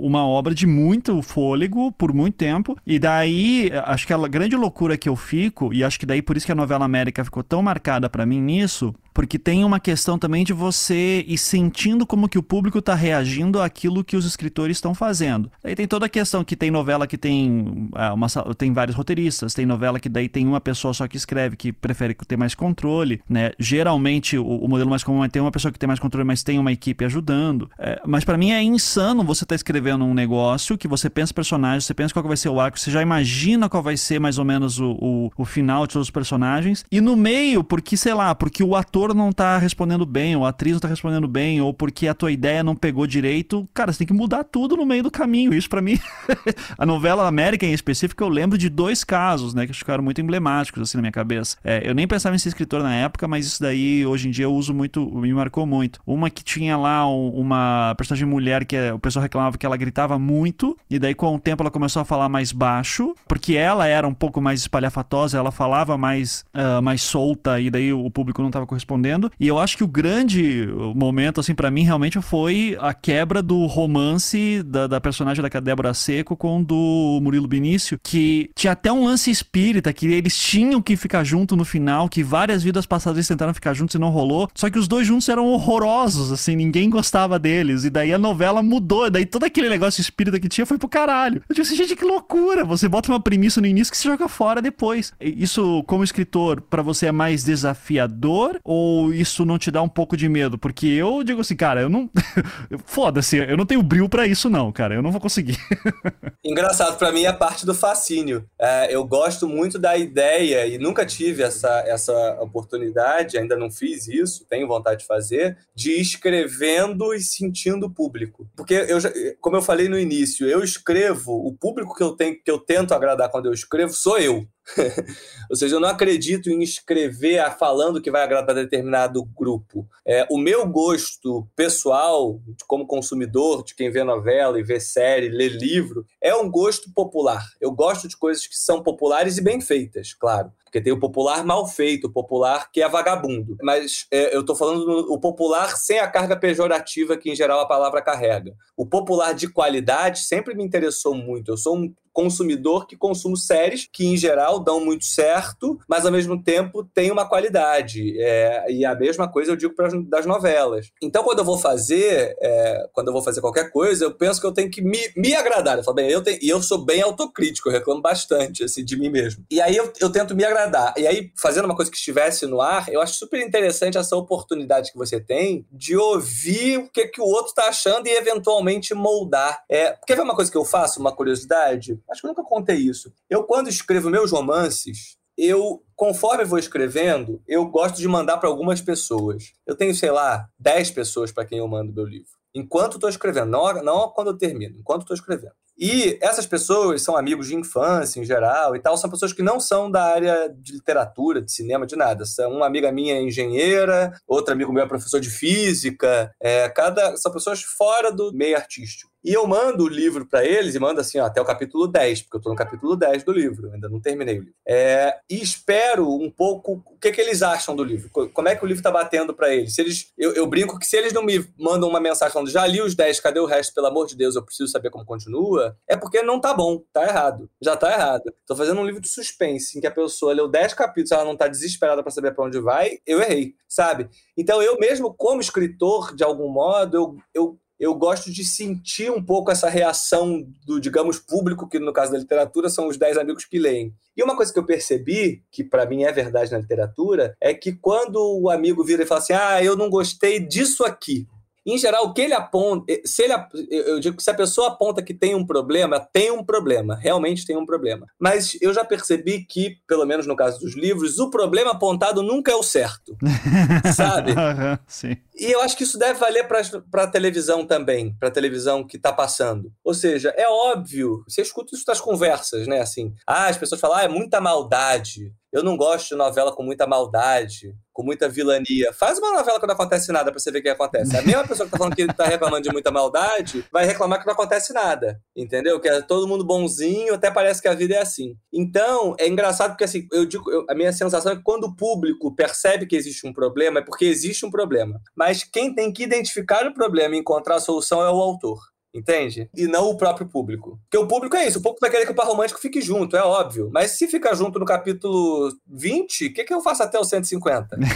[0.00, 2.76] uma obra de muito fôlego por muito tempo.
[2.86, 6.36] E daí, acho que a grande loucura que eu fico, e acho que daí por
[6.36, 10.18] isso que a novela América ficou tão marcada para mim nisso, porque tem uma questão
[10.18, 14.76] também de você ir sentindo como que o público está reagindo àquilo que os escritores
[14.76, 15.50] estão fazendo.
[15.62, 18.26] Aí tem toda a questão que tem novela que tem, é, uma,
[18.58, 22.12] tem vários roteiristas, tem novela que daí tem uma pessoa só que escreve, que prefere
[22.26, 23.52] ter mais controle, né?
[23.58, 26.42] Geralmente o, o modelo mais comum é ter uma pessoa que tem mais controle, mas
[26.42, 27.70] tem uma equipe ajudando.
[27.78, 31.32] É, mas para mim é insano você estar tá escrevendo um negócio que você pensa
[31.32, 34.38] personagens, você pensa qual vai ser o arco, você já imagina qual vai ser mais
[34.38, 38.14] ou menos o, o, o final de todos os personagens, e no meio, porque, sei
[38.14, 41.28] lá, porque o ator ator não tá respondendo bem, ou a atriz não tá respondendo
[41.28, 44.76] bem, ou porque a tua ideia não pegou direito, cara, você tem que mudar tudo
[44.76, 45.52] no meio do caminho.
[45.52, 45.98] Isso para mim,
[46.78, 50.82] a novela América em específico, eu lembro de dois casos, né, que ficaram muito emblemáticos
[50.82, 51.56] assim na minha cabeça.
[51.62, 54.44] É, eu nem pensava em ser escritor na época, mas isso daí hoje em dia
[54.44, 56.00] eu uso muito, me marcou muito.
[56.06, 60.18] Uma que tinha lá uma personagem mulher que é, o pessoal reclamava que ela gritava
[60.18, 64.06] muito, e daí com o tempo ela começou a falar mais baixo, porque ela era
[64.06, 68.48] um pouco mais espalhafatosa, ela falava mais, uh, mais solta, e daí o público não
[68.48, 69.30] estava correspondendo respondendo.
[69.38, 73.66] E eu acho que o grande momento, assim, para mim, realmente foi a quebra do
[73.66, 79.04] romance da, da personagem da Débora Seco com do Murilo Benício, que tinha até um
[79.04, 83.28] lance espírita, que eles tinham que ficar junto no final, que várias vidas passadas eles
[83.28, 84.48] tentaram ficar juntos e não rolou.
[84.54, 87.84] Só que os dois juntos eram horrorosos, assim, ninguém gostava deles.
[87.84, 91.42] E daí a novela mudou, daí todo aquele negócio espírita que tinha foi pro caralho.
[91.48, 92.64] Eu disse, assim, gente, que loucura!
[92.64, 95.12] Você bota uma premissa no início que se joga fora depois.
[95.20, 99.88] Isso, como escritor, para você é mais desafiador ou ou isso não te dá um
[99.88, 100.58] pouco de medo?
[100.58, 102.10] Porque eu digo assim, cara, eu não.
[102.84, 104.94] Foda-se, eu não tenho bril para isso, não, cara.
[104.94, 105.56] Eu não vou conseguir.
[106.44, 108.44] Engraçado, para mim é parte do fascínio.
[108.60, 114.06] É, eu gosto muito da ideia e nunca tive essa, essa oportunidade, ainda não fiz
[114.06, 118.46] isso, tenho vontade de fazer, de escrevendo e sentindo o público.
[118.54, 122.36] Porque eu já, como eu falei no início, eu escrevo, o público que eu tenho,
[122.42, 124.46] que eu tento agradar quando eu escrevo sou eu.
[125.50, 129.86] Ou seja, eu não acredito em escrever falando que vai agradar determinado grupo.
[130.06, 135.48] É, o meu gosto pessoal, como consumidor, de quem vê novela e vê série, lê
[135.48, 137.44] livro, é um gosto popular.
[137.60, 140.50] Eu gosto de coisas que são populares e bem feitas, claro.
[140.74, 143.56] Porque tem o popular mal feito, o popular que é vagabundo.
[143.62, 147.60] Mas é, eu estou falando do, o popular sem a carga pejorativa que, em geral,
[147.60, 148.56] a palavra carrega.
[148.76, 151.52] O popular de qualidade sempre me interessou muito.
[151.52, 156.12] Eu sou um consumidor que consumo séries que, em geral, dão muito certo, mas ao
[156.12, 158.14] mesmo tempo tem uma qualidade.
[158.20, 160.92] É, e a mesma coisa eu digo para das novelas.
[161.02, 164.46] Então, quando eu vou fazer, é, quando eu vou fazer qualquer coisa, eu penso que
[164.46, 165.76] eu tenho que me, me agradar.
[165.76, 168.96] Eu falo, bem, eu tenho, e eu sou bem autocrítico, eu reclamo bastante assim, de
[168.96, 169.44] mim mesmo.
[169.50, 170.63] E aí eu, eu tento me agradar.
[170.96, 174.92] E aí, fazendo uma coisa que estivesse no ar, eu acho super interessante essa oportunidade
[174.92, 179.62] que você tem de ouvir o que, que o outro está achando e eventualmente moldar.
[179.70, 182.00] É, quer ver uma coisa que eu faço, uma curiosidade?
[182.10, 183.12] Acho que eu nunca contei isso.
[183.28, 188.80] Eu, quando escrevo meus romances, eu, conforme vou escrevendo, eu gosto de mandar para algumas
[188.80, 189.52] pessoas.
[189.66, 192.32] Eu tenho, sei lá, 10 pessoas para quem eu mando meu livro.
[192.54, 195.54] Enquanto estou escrevendo, não, não quando eu termino, enquanto estou escrevendo.
[195.76, 199.58] E essas pessoas são amigos de infância em geral e tal, são pessoas que não
[199.58, 202.24] são da área de literatura, de cinema, de nada.
[202.48, 207.32] Uma amiga minha é engenheira, outro amigo meu é professor de física, é, cada são
[207.32, 209.13] pessoas fora do meio artístico.
[209.24, 212.22] E eu mando o livro para eles e mando assim, ó, até o capítulo 10,
[212.22, 214.54] porque eu estou no capítulo 10 do livro, ainda não terminei o livro.
[214.68, 218.62] É, e espero um pouco o que, que eles acham do livro, como é que
[218.62, 219.74] o livro está batendo para eles.
[219.74, 222.66] Se eles eu, eu, brinco que se eles não me mandam uma mensagem falando já
[222.66, 225.74] li os 10, cadê o resto, pelo amor de Deus, eu preciso saber como continua,
[225.88, 227.48] é porque não tá bom, tá errado.
[227.62, 228.24] Já tá errado.
[228.46, 231.36] Tô fazendo um livro de suspense em que a pessoa leu 10 capítulos, ela não
[231.36, 234.10] tá desesperada para saber para onde vai, eu errei, sabe?
[234.36, 239.22] Então eu mesmo, como escritor, de algum modo, eu, eu eu gosto de sentir um
[239.22, 243.44] pouco essa reação do, digamos, público, que no caso da literatura são os 10 amigos
[243.44, 243.92] que leem.
[244.16, 247.72] E uma coisa que eu percebi, que para mim é verdade na literatura, é que
[247.72, 251.26] quando o amigo vira e fala assim: ah, eu não gostei disso aqui,
[251.66, 253.34] em geral, o que ele aponta, eh, se ele,
[253.70, 257.46] eu digo que se a pessoa aponta que tem um problema, tem um problema, realmente
[257.46, 258.06] tem um problema.
[258.18, 262.52] Mas eu já percebi que, pelo menos no caso dos livros, o problema apontado nunca
[262.52, 263.16] é o certo,
[263.96, 264.32] sabe?
[264.32, 265.16] Uhum, sim.
[265.36, 268.96] E eu acho que isso deve valer para a televisão também, para a televisão que
[268.96, 269.72] está passando.
[269.82, 272.80] Ou seja, é óbvio, você escuta isso das conversas, né?
[272.80, 275.32] Assim, ah, as pessoas falam, ah, é muita maldade.
[275.54, 278.92] Eu não gosto de novela com muita maldade, com muita vilania.
[278.92, 281.16] Faz uma novela que não acontece nada pra você ver o que acontece.
[281.16, 284.26] A mesma pessoa que tá falando que tá reclamando de muita maldade vai reclamar que
[284.26, 285.20] não acontece nada.
[285.36, 285.78] Entendeu?
[285.78, 288.34] Que é todo mundo bonzinho, até parece que a vida é assim.
[288.52, 291.76] Então, é engraçado porque assim, eu digo, eu, a minha sensação é que quando o
[291.76, 295.00] público percebe que existe um problema, é porque existe um problema.
[295.16, 298.58] Mas quem tem que identificar o problema e encontrar a solução é o autor.
[298.94, 299.48] Entende?
[299.56, 300.78] E não o próprio público.
[300.84, 301.58] Porque o público é isso.
[301.58, 303.68] O público vai querer que o par romântico fique junto, é óbvio.
[303.72, 307.76] Mas se fica junto no capítulo 20, o que, que eu faço até o 150?
[307.76, 307.88] Né?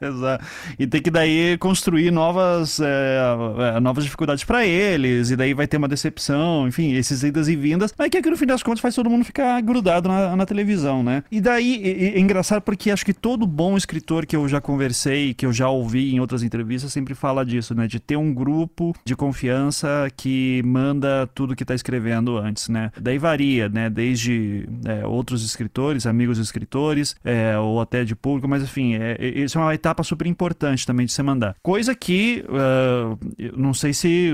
[0.00, 0.44] Exato.
[0.78, 5.76] E tem que daí construir novas, é, novas dificuldades para eles, e daí vai ter
[5.76, 7.92] uma decepção, enfim, esses idas e vindas.
[7.98, 11.02] Mas que aqui no fim das contas faz todo mundo ficar grudado na, na televisão,
[11.02, 11.24] né?
[11.30, 15.44] E daí é engraçado porque acho que todo bom escritor que eu já conversei, que
[15.44, 17.86] eu já ouvi em outras entrevistas, sempre fala disso, né?
[17.86, 19.57] De ter um grupo de confiança
[20.16, 22.90] que manda tudo que está escrevendo antes, né?
[23.00, 23.90] Daí varia, né?
[23.90, 29.26] Desde é, outros escritores, amigos escritores, é, ou até de público, mas enfim, é, é,
[29.26, 31.56] isso é uma etapa super importante também de você mandar.
[31.62, 33.18] Coisa que, uh,
[33.56, 34.32] não sei se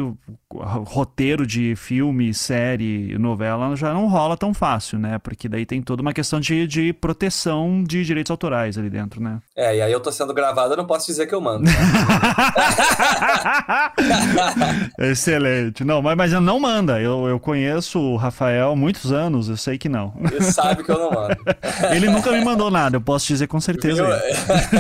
[0.53, 5.19] roteiro de filme, série, novela já não rola tão fácil, né?
[5.19, 9.39] Porque daí tem toda uma questão de, de proteção de direitos autorais ali dentro, né?
[9.57, 11.65] É, e aí eu tô sendo gravado, eu não posso dizer que eu mando.
[11.65, 11.73] Né?
[15.15, 15.85] Excelente.
[15.85, 17.01] Não, mas, mas não manda.
[17.01, 20.13] Eu, eu conheço o Rafael há muitos anos, eu sei que não.
[20.21, 21.37] Ele sabe que eu não mando.
[21.95, 24.05] Ele nunca me mandou nada, eu posso dizer com certeza.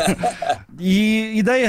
[0.79, 1.64] e, e daí,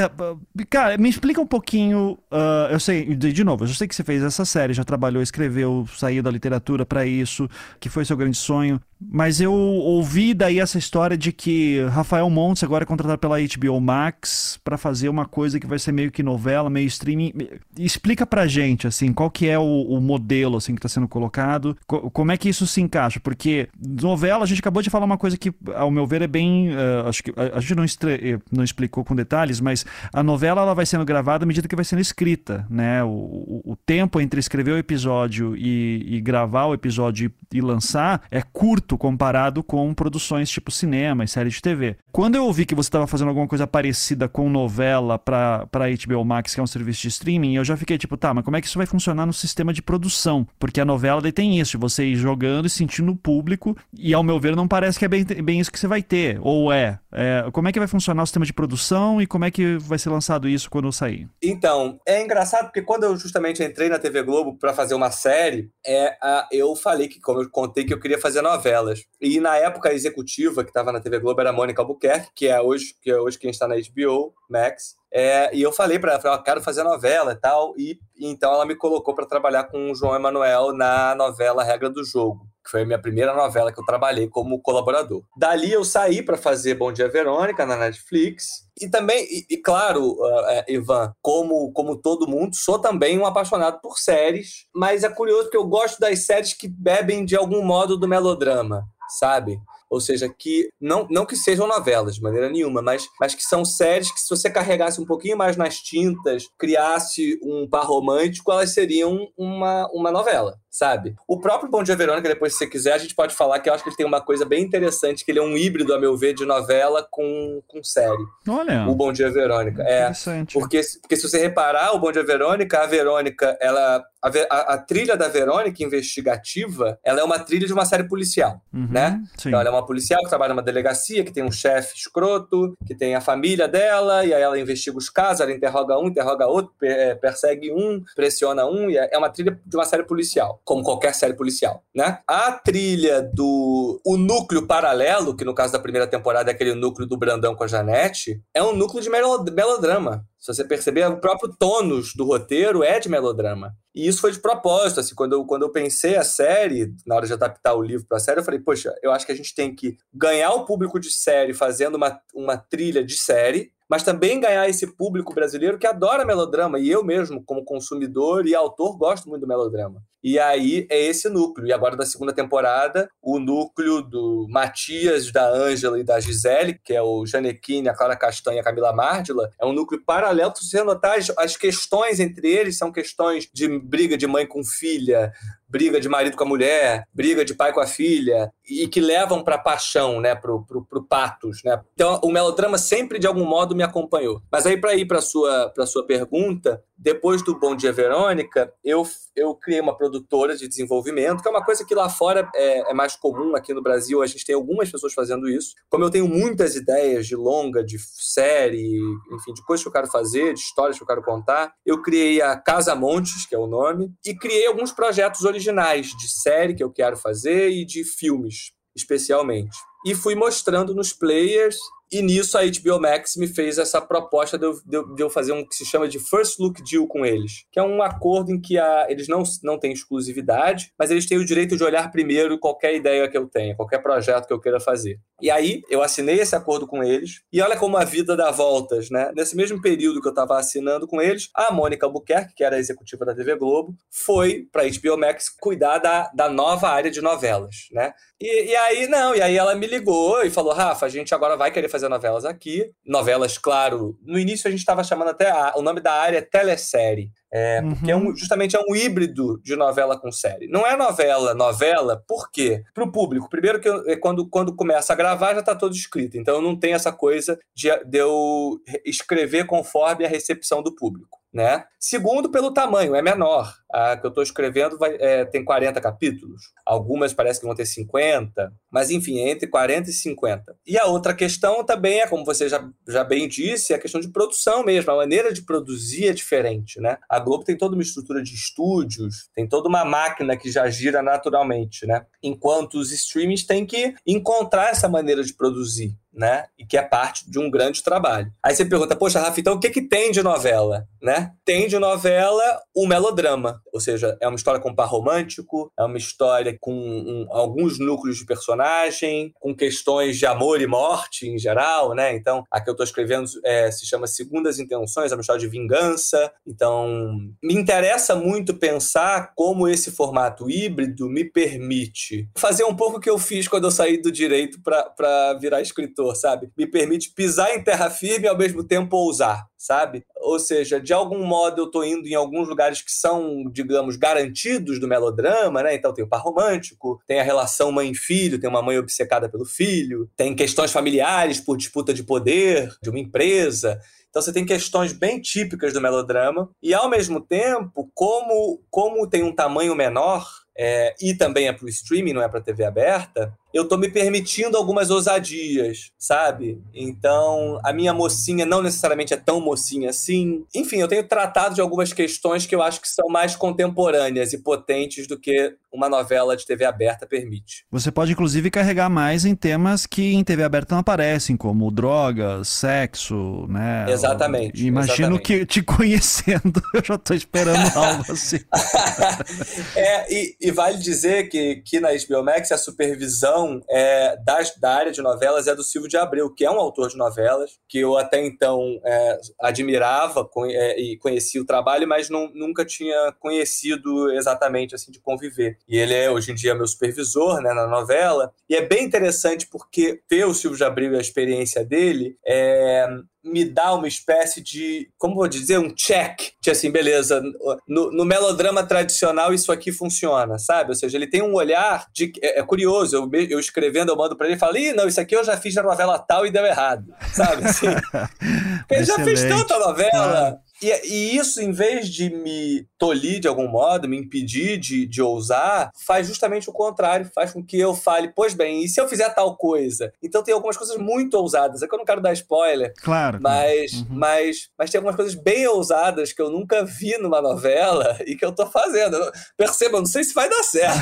[0.68, 2.18] cara, me explica um pouquinho.
[2.32, 5.22] Uh, eu sei, de, de novo, eu sei que você fez essa série, já trabalhou,
[5.22, 7.48] escreveu, saiu da literatura para isso,
[7.80, 8.82] que foi seu grande sonho.
[9.00, 13.80] Mas eu ouvi daí essa história de que Rafael Montes agora é contratado pela HBO
[13.82, 17.34] Max para fazer uma coisa que vai ser meio que novela, meio streaming.
[17.78, 21.78] Explica pra gente, assim, qual que é o, o modelo, assim, que tá sendo colocado,
[21.86, 25.18] co como é que isso se encaixa, porque novela, a gente acabou de falar uma
[25.18, 28.40] coisa que, ao meu ver, é bem, uh, acho que a, a gente não, eh,
[28.52, 31.86] não, explicou com detalhes, mas a novela, ela vai sendo gravada à medida que vai
[31.86, 36.74] sendo escrita, né, o, o, o tempo entre escrever o episódio e, e gravar o
[36.74, 41.98] episódio e, e lançar é curto comparado com produções tipo cinema e série de TV.
[42.12, 45.68] Quando eu ouvi que você estava fazendo alguma coisa parecida com novela para
[46.06, 48.56] HBO Max, que é um serviço de streaming, eu já fiquei tipo, tá, mas como
[48.56, 50.48] é que isso vai funcionar no sistema de produção?
[50.60, 54.24] Porque a novela daí tem isso, você ir jogando e sentindo o público, e ao
[54.24, 56.38] meu ver não parece que é bem, bem isso que você vai ter.
[56.42, 57.46] Ou é, é?
[57.52, 60.10] Como é que vai funcionar o sistema de produção e como é que vai ser
[60.10, 61.28] lançado isso quando eu sair?
[61.42, 65.70] Então, é engraçado porque quando eu justamente entrei na TV Globo para fazer uma série,
[65.86, 69.06] é, a, eu falei que, como eu contei, que eu queria fazer novela delas.
[69.22, 72.48] E na época a executiva que estava na TV Globo era a Mônica Albuquerque, que
[72.48, 74.96] é hoje, que é hoje quem está na HBO Max.
[75.12, 77.74] É, e eu falei para ela, falei, oh, quero fazer novela e tal.
[77.78, 81.90] E, e então ela me colocou para trabalhar com o João Emanuel na novela Regra
[81.90, 85.22] do Jogo que foi a minha primeira novela que eu trabalhei como colaborador.
[85.38, 88.66] Dali eu saí para fazer Bom Dia Verônica na Netflix.
[88.82, 93.80] E também, e, e claro, uh, Ivan, como, como todo mundo, sou também um apaixonado
[93.82, 97.98] por séries, mas é curioso porque eu gosto das séries que bebem de algum modo
[97.98, 98.84] do melodrama,
[99.20, 99.60] sabe?
[99.90, 103.64] Ou seja, que não, não que sejam novelas de maneira nenhuma, mas, mas que são
[103.64, 108.74] séries que se você carregasse um pouquinho mais nas tintas, criasse um par romântico, elas
[108.74, 111.16] seriam uma, uma novela sabe?
[111.26, 113.74] O próprio Bom Dia Verônica, depois, se você quiser, a gente pode falar que eu
[113.74, 116.18] acho que ele tem uma coisa bem interessante, que ele é um híbrido, a meu
[116.18, 118.26] ver, de novela com, com série.
[118.48, 118.86] Olha.
[118.88, 119.82] O Bom Dia Verônica.
[119.84, 120.12] É.
[120.52, 124.04] Porque, porque se você reparar, o Bom Dia Verônica, a Verônica, ela.
[124.26, 128.60] A, a, a, trilha da Verônica investigativa, ela é uma trilha de uma série policial,
[128.74, 129.22] uhum, né?
[129.38, 129.50] Sim.
[129.50, 132.96] Então ela é uma policial que trabalha numa delegacia, que tem um chefe escroto, que
[132.96, 136.74] tem a família dela, e aí ela investiga os casos, ela interroga um, interroga outro,
[136.82, 140.82] é, persegue um, pressiona um, e é, é uma trilha de uma série policial como
[140.84, 142.20] qualquer série policial, né?
[142.28, 147.08] A trilha do o núcleo paralelo, que no caso da primeira temporada é aquele núcleo
[147.08, 150.26] do Brandão com a Janete, é um núcleo de melodrama.
[150.46, 153.76] Se você perceber, o próprio tônus do roteiro é de melodrama.
[153.96, 157.26] E isso foi de propósito, assim, quando eu, quando eu pensei a série, na hora
[157.26, 159.56] de adaptar o livro para a série, eu falei, poxa, eu acho que a gente
[159.56, 164.40] tem que ganhar o público de série fazendo uma, uma trilha de série, mas também
[164.40, 166.80] ganhar esse público brasileiro que adora melodrama.
[166.80, 170.02] E eu mesmo, como consumidor e autor, gosto muito do melodrama.
[170.24, 171.68] E aí é esse núcleo.
[171.68, 176.94] E agora, da segunda temporada, o núcleo do Matias, da Ângela e da Gisele, que
[176.94, 180.52] é o Janequine, a Clara Castanha e a Camila Márdila, é um núcleo paralelo.
[180.56, 184.64] Se você notar, as, as questões entre eles são questões de briga de mãe com
[184.64, 185.32] filha,
[185.68, 189.44] briga de marido com a mulher, briga de pai com a filha, e que levam
[189.44, 191.82] para paixão, né, pro, pro, pro patos, né?
[191.94, 194.42] Então, o melodrama sempre de algum modo me acompanhou.
[194.52, 199.06] Mas aí para ir para sua para sua pergunta, depois do Bom Dia Verônica, eu,
[199.36, 202.94] eu criei uma produtora de desenvolvimento, que é uma coisa que lá fora é, é,
[202.94, 205.76] mais comum, aqui no Brasil a gente tem algumas pessoas fazendo isso.
[205.90, 209.00] Como eu tenho muitas ideias de longa, de série,
[209.32, 212.42] enfim, de coisas que eu quero fazer, de histórias que eu quero contar, eu criei
[212.42, 216.84] a Casa Montes, que é o nome, e criei alguns projetos originais de série que
[216.84, 219.78] eu quero fazer e de filmes, especialmente.
[220.06, 221.78] E fui mostrando nos players
[222.16, 224.74] e nisso a HBO Max me fez essa proposta de eu,
[225.14, 227.84] de eu, fazer um que se chama de First Look Deal com eles, que é
[227.84, 231.76] um acordo em que a, eles não, não têm exclusividade, mas eles têm o direito
[231.76, 235.20] de olhar primeiro qualquer ideia que eu tenha, qualquer projeto que eu queira fazer.
[235.42, 239.10] E aí eu assinei esse acordo com eles, e olha como a vida dá voltas,
[239.10, 239.34] né?
[239.36, 243.26] Nesse mesmo período que eu estava assinando com eles, a Mônica Albuquerque, que era executiva
[243.26, 247.88] da TV Globo, foi para a HBO Max cuidar da, da nova área de novelas,
[247.92, 248.14] né?
[248.40, 251.56] E, e aí, não, e aí ela me ligou e falou: Rafa, a gente agora
[251.56, 252.92] vai querer fazer novelas aqui.
[253.06, 254.18] Novelas, claro.
[254.22, 255.50] No início a gente estava chamando até.
[255.50, 257.32] A, o nome da área é telesérie.
[257.52, 257.96] É, uhum.
[257.96, 260.68] Porque é um, justamente é um híbrido de novela com série.
[260.68, 262.84] Não é novela, novela, por quê?
[262.94, 263.50] Para o público.
[263.50, 266.38] Primeiro que eu, é quando, quando começa a gravar já está todo escrito.
[266.38, 271.86] Então não tem essa coisa de, de eu escrever conforme a recepção do público né?
[271.98, 273.74] Segundo, pelo tamanho, é menor.
[273.90, 276.74] A que eu estou escrevendo vai, é, tem 40 capítulos.
[276.86, 280.76] Algumas parece que vão ter 50, mas enfim, é entre 40 e 50.
[280.86, 284.20] E a outra questão também é, como você já, já bem disse, é a questão
[284.20, 285.10] de produção mesmo.
[285.14, 287.18] A maneira de produzir é diferente, né?
[287.36, 291.22] A Globo tem toda uma estrutura de estúdios, tem toda uma máquina que já gira
[291.22, 292.26] naturalmente, né?
[292.42, 296.66] Enquanto os streamings têm que encontrar essa maneira de produzir né?
[296.78, 298.52] E que é parte de um grande trabalho.
[298.64, 301.52] Aí você pergunta, poxa, Rafa, então o que, que tem de novela, né?
[301.64, 306.18] Tem de novela o melodrama, ou seja, é uma história com par romântico, é uma
[306.18, 312.14] história com um, alguns núcleos de personagem, com questões de amor e morte em geral,
[312.14, 312.36] né?
[312.36, 315.68] Então, a que eu estou escrevendo é, se chama Segundas Intenções, é uma história de
[315.68, 316.52] vingança.
[316.68, 323.20] Então, me interessa muito pensar como esse formato híbrido me permite fazer um pouco o
[323.20, 326.70] que eu fiz quando eu saí do direito para virar escritor sabe?
[326.78, 330.26] Me permite pisar em terra firme e ao mesmo tempo ousar, sabe?
[330.38, 335.00] Ou seja, de algum modo eu tô indo em alguns lugares que são, digamos, garantidos
[335.00, 335.94] do melodrama, né?
[335.96, 340.30] Então tem o par romântico, tem a relação mãe-filho, tem uma mãe obcecada pelo filho,
[340.38, 344.00] tem questões familiares por disputa de poder de uma empresa.
[344.30, 349.44] Então você tem questões bem típicas do melodrama e ao mesmo tempo, como como tem
[349.44, 350.46] um tamanho menor,
[350.78, 354.10] é, e também é para o streaming, não é para TV aberta, eu estou me
[354.10, 356.82] permitindo algumas ousadias, sabe?
[356.94, 360.64] Então, a minha mocinha não necessariamente é tão mocinha assim.
[360.74, 364.60] Enfim, eu tenho tratado de algumas questões que eu acho que são mais contemporâneas e
[364.60, 367.86] potentes do que uma novela de TV aberta permite.
[367.90, 372.68] Você pode, inclusive, carregar mais em temas que em TV aberta não aparecem, como drogas,
[372.68, 374.06] sexo, né?
[374.10, 374.86] Exatamente.
[374.86, 375.42] Imagino exatamente.
[375.42, 378.60] que te conhecendo, eu já estou esperando algo assim.
[379.96, 384.94] é, e, e, vale dizer que, que na HBO Max a supervisão é, das, da
[384.94, 388.00] área de novelas é do Silvio de Abreu, que é um autor de novelas, que
[388.00, 394.32] eu até então é, admirava é, e conhecia o trabalho, mas não, nunca tinha conhecido
[394.32, 395.78] exatamente assim de conviver.
[395.88, 398.54] E ele é hoje em dia meu supervisor né, na novela.
[398.70, 403.08] E é bem interessante porque ter o Silvio de Abreu e a experiência dele é,
[403.46, 407.42] me dá uma espécie de, como vou dizer, um check, de assim, beleza,
[407.88, 410.90] no, no, melodrama tradicional isso aqui funciona, sabe?
[410.90, 412.34] Ou seja, ele tem um olhar de.
[412.42, 415.22] É, é curioso, eu, eu escrevendo, eu mando pra ele e falo, ih, não, isso
[415.22, 417.66] aqui eu já fiz na novela tal e deu errado, sabe?
[417.66, 417.88] Assim,
[418.90, 420.60] ele já fez tanta novela.
[420.82, 425.22] E, e, isso, em vez de me tolir de algum modo, me impedir de, de
[425.22, 427.30] ousar, faz justamente o contrário.
[427.34, 430.12] Faz com que eu fale, pois bem, e se eu fizer tal coisa?
[430.22, 431.82] Então tem algumas coisas muito ousadas.
[431.82, 432.94] É que eu não quero dar spoiler.
[433.02, 433.40] Claro.
[433.42, 434.08] Mas, uhum.
[434.10, 438.46] mas, mas tem algumas coisas bem ousadas que eu nunca vi numa novela e que
[438.46, 439.18] eu tô fazendo.
[439.58, 440.98] Perceba, não sei se vai dar certo.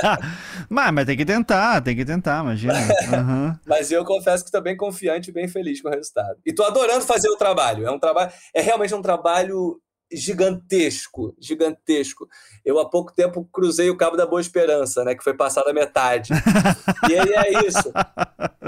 [0.68, 2.74] mas, mas tem que tentar, tem que tentar, imagina.
[2.74, 3.56] Uhum.
[3.66, 6.36] mas eu confesso que estou bem confiante e bem feliz com o resultado.
[6.44, 7.86] E tô adorando fazer o trabalho.
[7.86, 8.30] É um trabalho.
[8.54, 9.80] É realmente um trabalho
[10.12, 12.28] gigantesco, gigantesco.
[12.64, 15.72] Eu há pouco tempo cruzei o Cabo da Boa Esperança, né, que foi passado a
[15.72, 16.32] metade.
[17.08, 17.92] e aí é isso.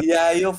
[0.03, 0.57] E aí eu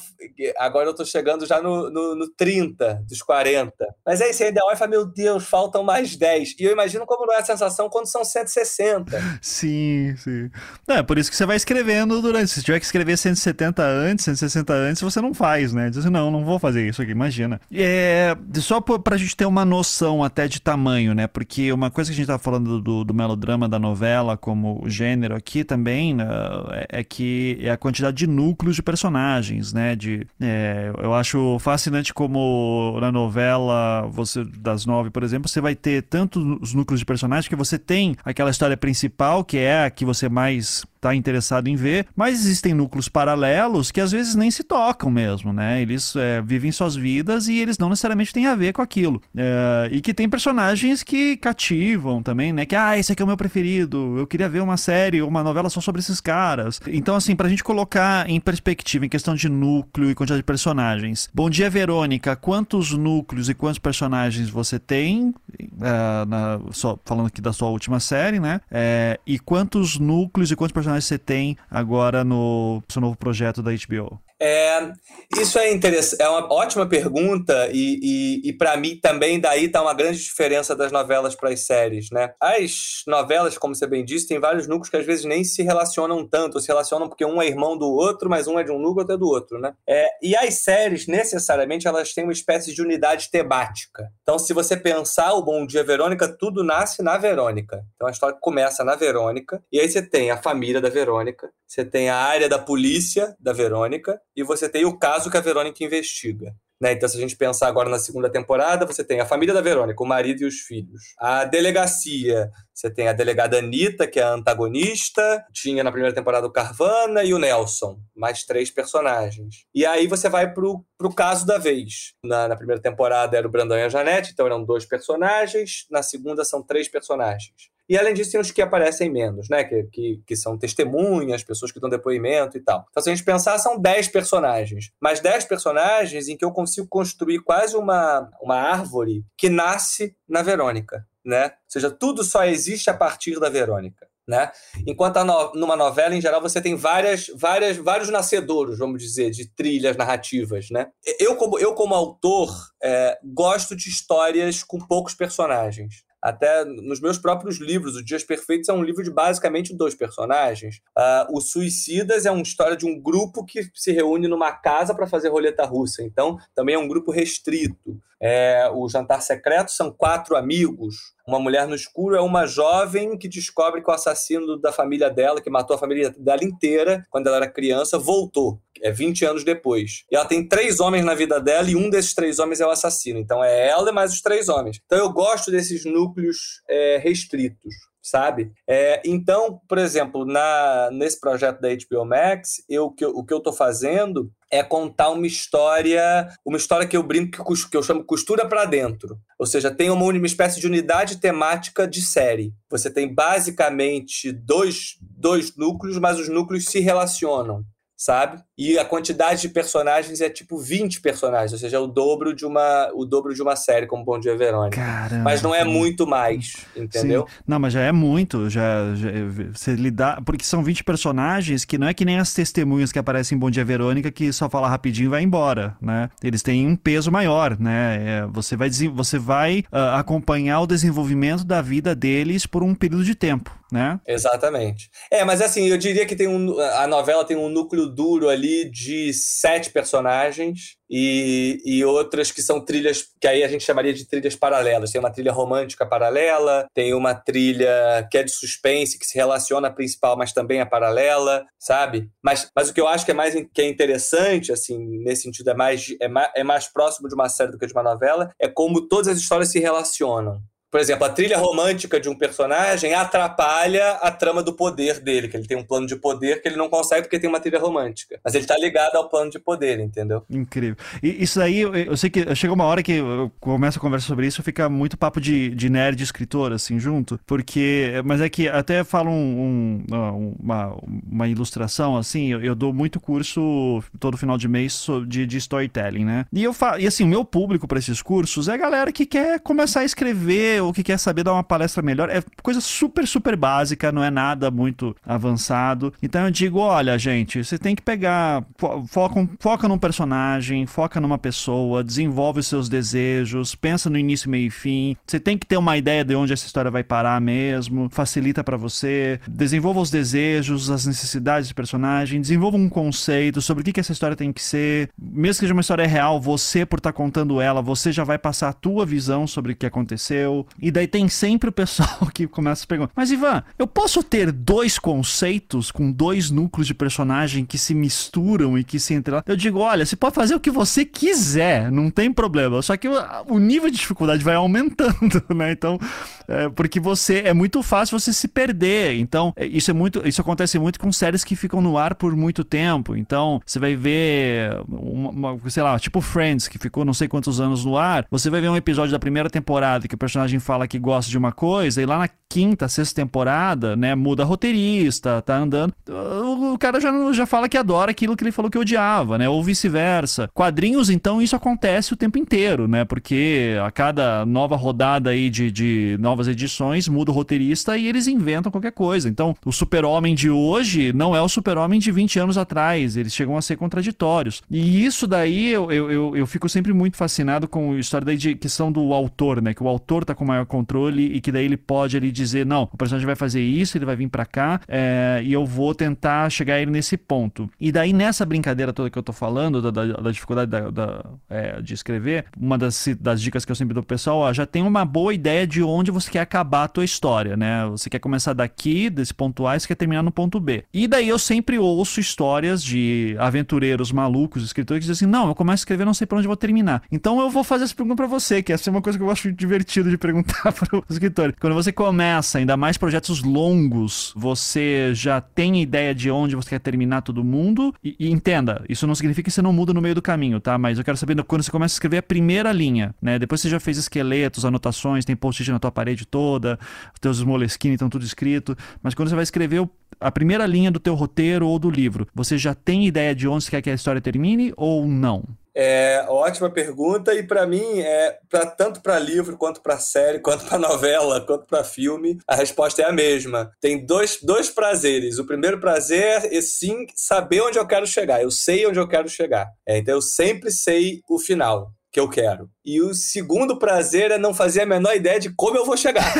[0.58, 3.74] agora eu tô chegando já no, no, no 30 dos 40.
[4.06, 6.56] Mas aí você ainda olha e fala, meu Deus, faltam mais 10.
[6.60, 9.40] E eu imagino como não é a sensação quando são 160.
[9.42, 10.50] Sim, sim.
[10.88, 12.52] Não, é por isso que você vai escrevendo durante.
[12.52, 15.90] Se tiver que escrever 170 antes, 160 antes, você não faz, né?
[15.90, 17.60] Diz assim, não, não vou fazer isso aqui, imagina.
[17.72, 21.28] É, só pra gente ter uma noção até de tamanho, né?
[21.28, 25.36] Porque uma coisa que a gente tava falando do, do melodrama da novela como gênero
[25.36, 26.26] aqui também né,
[26.72, 29.96] é, é que é a quantidade de núcleos de personagens, né?
[29.96, 35.76] De, é, eu acho fascinante como na novela você das nove, por exemplo, você vai
[35.76, 39.92] ter tanto os núcleos de personagens que você tem aquela história principal que é a
[39.92, 44.50] que você mais está interessado em ver, mas existem núcleos paralelos que às vezes nem
[44.50, 45.82] se tocam mesmo, né?
[45.82, 49.22] Eles é, vivem suas vidas e eles não necessariamente têm a ver com aquilo.
[49.36, 52.66] É, e que tem personagens que cativam também, né?
[52.66, 55.44] Que, ah, esse aqui é o meu preferido, eu queria ver uma série ou uma
[55.44, 56.80] novela só sobre esses caras.
[56.88, 61.30] Então, assim, pra gente colocar em perspectiva, em questão de núcleo e quantidade de personagens.
[61.34, 62.36] Bom dia, Verônica.
[62.36, 65.34] Quantos núcleos e quantos personagens você tem?
[65.60, 68.62] É, na, só, falando aqui da sua última série, né?
[68.72, 73.62] É, e quantos núcleos e quantos personagens personagens você tem agora no seu novo projeto
[73.62, 74.20] da HBO?
[74.46, 74.92] É,
[75.38, 79.82] isso é interessante, é uma ótima pergunta e, e, e para mim também daí está
[79.82, 82.34] uma grande diferença das novelas para as séries, né?
[82.42, 86.28] As novelas, como você bem disse, tem vários núcleos que às vezes nem se relacionam
[86.28, 89.04] tanto, se relacionam porque um é irmão do outro, mas um é de um núcleo,
[89.04, 89.74] outro é do outro, né?
[89.88, 94.10] É, e as séries, necessariamente, elas têm uma espécie de unidade temática.
[94.24, 97.82] Então, se você pensar o Bom Dia Verônica, tudo nasce na Verônica.
[97.96, 101.84] Então, a história começa na Verônica, e aí você tem a família da Verônica, você
[101.84, 105.84] tem a área da polícia da Verônica, e você tem o caso que a Verônica
[105.84, 106.54] investiga.
[106.84, 106.92] Né?
[106.92, 110.04] Então, se a gente pensar agora na segunda temporada, você tem a família da Verônica,
[110.04, 111.02] o marido e os filhos.
[111.18, 116.46] A delegacia, você tem a delegada Anitta, que é a antagonista, tinha na primeira temporada
[116.46, 119.66] o Carvana e o Nelson, mais três personagens.
[119.74, 122.16] E aí você vai pro, pro caso da vez.
[122.22, 126.04] Na, na primeira temporada era o Brandão e a Janete, então eram dois personagens, na
[126.04, 127.73] segunda são três personagens.
[127.88, 129.64] E além disso, tem os que aparecem menos, né?
[129.64, 132.86] Que, que, que são testemunhas, pessoas que dão depoimento e tal.
[132.90, 134.92] Então, se a gente pensar, são 10 personagens.
[135.02, 140.42] Mas 10 personagens em que eu consigo construir quase uma, uma árvore que nasce na
[140.42, 141.46] Verônica, né?
[141.46, 144.08] Ou seja, tudo só existe a partir da Verônica.
[144.26, 144.50] Né?
[144.88, 149.50] Enquanto no, numa novela, em geral, você tem várias, várias, vários nascedouros, vamos dizer, de
[149.50, 150.70] trilhas narrativas.
[150.70, 150.88] Né?
[151.20, 152.50] Eu, como, eu, como autor,
[152.82, 156.06] é, gosto de histórias com poucos personagens.
[156.24, 160.78] Até nos meus próprios livros, O Dias Perfeitos é um livro de basicamente dois personagens.
[160.98, 165.06] Uh, o Suicidas é uma história de um grupo que se reúne numa casa para
[165.06, 166.02] fazer roleta russa.
[166.02, 168.00] Então, também é um grupo restrito.
[168.22, 170.96] É, o Jantar Secreto são quatro amigos.
[171.28, 175.42] Uma Mulher no Escuro é uma jovem que descobre que o assassino da família dela,
[175.42, 178.62] que matou a família dela inteira quando ela era criança, voltou.
[178.84, 180.04] É 20 anos depois.
[180.12, 182.72] E ela tem três homens na vida dela e um desses três homens é o
[182.72, 183.20] assassino.
[183.20, 184.80] Então é ela e mais os três homens.
[184.86, 187.74] Então eu gosto desses núcleos é, restritos
[188.04, 188.52] sabe?
[188.68, 193.38] É, então, por exemplo, na, nesse projeto da HBO Max, eu, que, o que eu
[193.38, 198.04] estou fazendo é contar uma história, uma história que eu brinco que, que eu chamo
[198.04, 199.18] costura para dentro.
[199.40, 202.54] Ou seja, tem uma, uma espécie de unidade temática de série.
[202.70, 207.64] Você tem basicamente dois, dois núcleos, mas os núcleos se relacionam
[207.96, 208.44] sabe?
[208.56, 212.46] E a quantidade de personagens é tipo 20 personagens, ou seja, é o dobro de
[212.46, 214.80] uma, o dobro de uma série como Bom Dia Verônica.
[214.80, 215.24] Caramba.
[215.24, 217.26] Mas não é muito mais, entendeu?
[217.28, 217.36] Sim.
[217.48, 219.10] Não, mas já é muito, já, já
[219.52, 223.36] você lidar, porque são 20 personagens que não é que nem as testemunhas que aparecem
[223.36, 226.10] em Bom Dia Verônica que só fala rapidinho e vai embora, né?
[226.24, 228.04] Eles têm um peso maior, né?
[228.06, 233.04] É, você vai você vai uh, acompanhar o desenvolvimento da vida deles por um período
[233.04, 234.00] de tempo, né?
[234.08, 234.92] Exatamente.
[235.10, 238.43] É, mas assim, eu diria que tem um, a novela tem um núcleo duro ali
[238.70, 244.08] de sete personagens e, e outras que são trilhas que aí a gente chamaria de
[244.08, 244.92] trilhas paralelas.
[244.92, 249.70] Tem uma trilha romântica paralela, tem uma trilha que é de suspense, que se relaciona
[249.70, 252.10] à principal, mas também é paralela, sabe?
[252.22, 255.50] Mas, mas o que eu acho que é mais que é interessante, assim, nesse sentido,
[255.50, 258.32] é mais, é mais, é mais próximo de uma série do que de uma novela,
[258.40, 260.42] é como todas as histórias se relacionam.
[260.74, 265.38] Por exemplo, a trilha romântica de um personagem atrapalha a trama do poder dele, que
[265.38, 268.20] ele tem um plano de poder que ele não consegue porque tem uma trilha romântica.
[268.26, 270.24] Mas ele tá ligado ao plano de poder, entendeu?
[270.28, 270.76] Incrível.
[271.04, 274.26] E isso aí, eu, sei que chega uma hora que eu começo a conversa sobre
[274.26, 278.02] isso, fica muito papo de, de nerd escritor, assim, junto, porque.
[278.04, 280.76] Mas é que até falo um, um, uma,
[281.08, 286.04] uma ilustração, assim, eu, eu, dou muito curso todo final de mês de, de storytelling,
[286.04, 286.26] né?
[286.34, 289.06] E eu falo, e assim, o meu público para esses cursos é a galera que
[289.06, 293.08] quer começar a escrever ou que quer saber dar uma palestra melhor, é coisa super,
[293.08, 295.94] super básica, não é nada muito avançado.
[296.02, 298.44] Então eu digo, olha, gente, você tem que pegar,
[298.88, 304.48] foca, foca num personagem, foca numa pessoa, desenvolve os seus desejos, pensa no início, meio
[304.48, 304.96] e fim.
[305.06, 308.58] Você tem que ter uma ideia de onde essa história vai parar mesmo, facilita para
[308.58, 309.20] você.
[309.28, 313.92] Desenvolva os desejos, as necessidades do personagem, desenvolva um conceito sobre o que, que essa
[313.92, 314.90] história tem que ser.
[315.00, 318.18] Mesmo que seja uma história real, você, por estar tá contando ela, você já vai
[318.18, 320.46] passar a tua visão sobre o que aconteceu.
[320.62, 324.32] E daí tem sempre o pessoal que começa a perguntar: Mas Ivan, eu posso ter
[324.32, 329.26] dois conceitos com dois núcleos de personagem que se misturam e que se entrelaçam?
[329.28, 332.62] Eu digo: olha, você pode fazer o que você quiser, não tem problema.
[332.62, 335.52] Só que o, nível de dificuldade vai aumentando, né?
[335.52, 335.80] Então,
[336.28, 338.96] é, porque você é muito fácil você se perder.
[338.98, 342.16] Então, é, isso é muito, isso acontece muito com séries que ficam no ar por
[342.16, 342.96] muito tempo.
[342.96, 347.40] Então, você vai ver uma, uma, sei lá, tipo Friends que ficou não sei quantos
[347.40, 348.06] anos no ar.
[348.10, 351.18] Você vai ver um episódio da primeira temporada que o personagem fala que gosta de
[351.18, 355.72] uma coisa e lá na quinta, sexta temporada, né, muda roteirista, tá andando.
[355.88, 359.30] O cara já, já fala que adora aquilo que ele falou que odiava, né?
[359.30, 360.28] Ou vice-versa.
[360.34, 362.86] Quadrinhos, então, isso acontece o tempo inteiro, né?
[362.86, 368.08] Porque a cada nova rodada aí de, de novas edições, muda o roteirista e eles
[368.08, 369.08] inventam qualquer coisa.
[369.08, 372.98] Então, o super-homem de hoje não é o super-homem de 20 anos atrás.
[372.98, 374.42] Eles chegam a ser contraditórios.
[374.50, 378.34] E isso daí eu, eu, eu, eu fico sempre muito fascinado com a história de
[378.34, 379.54] questão do autor, né?
[379.54, 382.64] Que o autor tá com maior controle e que daí ele pode ali dizer, não,
[382.72, 386.30] o personagem vai fazer isso, ele vai vir para cá é, e eu vou tentar
[386.30, 387.50] chegar ele nesse ponto.
[387.60, 391.06] E daí nessa brincadeira toda que eu tô falando, da, da, da dificuldade da, da
[391.30, 394.46] é, de escrever, uma das, das dicas que eu sempre dou pro pessoal, ó, já
[394.46, 397.66] tem uma boa ideia de onde você quer acabar a tua história, né?
[397.68, 400.64] Você quer começar daqui, desse ponto A, e você quer terminar no ponto B.
[400.74, 405.36] E daí eu sempre ouço histórias de aventureiros malucos, escritores que dizem assim: não, eu
[405.36, 406.84] começo a escrever, não sei para onde vou terminar.
[406.92, 409.12] Então eu vou fazer essa pergunta para você, que essa é uma coisa que eu
[409.12, 411.34] acho divertido de perguntar para o escritor.
[411.40, 416.60] Quando você começa, ainda mais projetos longos, você já tem ideia de onde você quer
[416.60, 417.74] terminar todo mundo.
[417.82, 420.58] E, e entenda, isso não significa que você não muda no meio do caminho, tá?
[420.58, 423.18] Mas eu quero saber quando você começa a escrever a primeira linha, né?
[423.18, 426.60] Depois você já fez esqueletos, anotações, tem post-it na tua parede parede toda,
[426.94, 429.68] os teus Moleskine estão tudo escrito, mas quando você vai escrever
[430.00, 433.46] a primeira linha do teu roteiro ou do livro, você já tem ideia de onde
[433.46, 435.24] você quer que a história termine ou não?
[435.56, 440.46] É ótima pergunta e para mim é pra, tanto para livro quanto para série, quanto
[440.46, 443.52] para novela, quanto para filme, a resposta é a mesma.
[443.62, 445.20] Tem dois, dois prazeres.
[445.20, 448.22] O primeiro prazer é sim saber onde eu quero chegar.
[448.22, 449.48] Eu sei onde eu quero chegar.
[449.68, 452.50] É, então eu sempre sei o final que eu quero.
[452.66, 456.04] E o segundo prazer é não fazer a menor ideia de como eu vou chegar.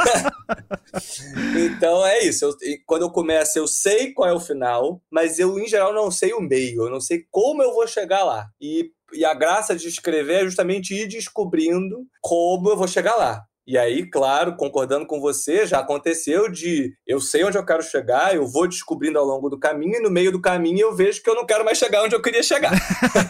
[0.00, 0.30] Então,
[1.66, 2.44] então é isso.
[2.44, 2.54] Eu,
[2.86, 6.32] quando eu começo, eu sei qual é o final, mas eu, em geral, não sei
[6.32, 6.84] o meio.
[6.84, 8.46] Eu não sei como eu vou chegar lá.
[8.60, 13.42] E, e a graça de escrever é justamente ir descobrindo como eu vou chegar lá.
[13.70, 18.34] E aí, claro, concordando com você, já aconteceu de eu sei onde eu quero chegar,
[18.34, 21.30] eu vou descobrindo ao longo do caminho, e no meio do caminho eu vejo que
[21.30, 22.72] eu não quero mais chegar onde eu queria chegar.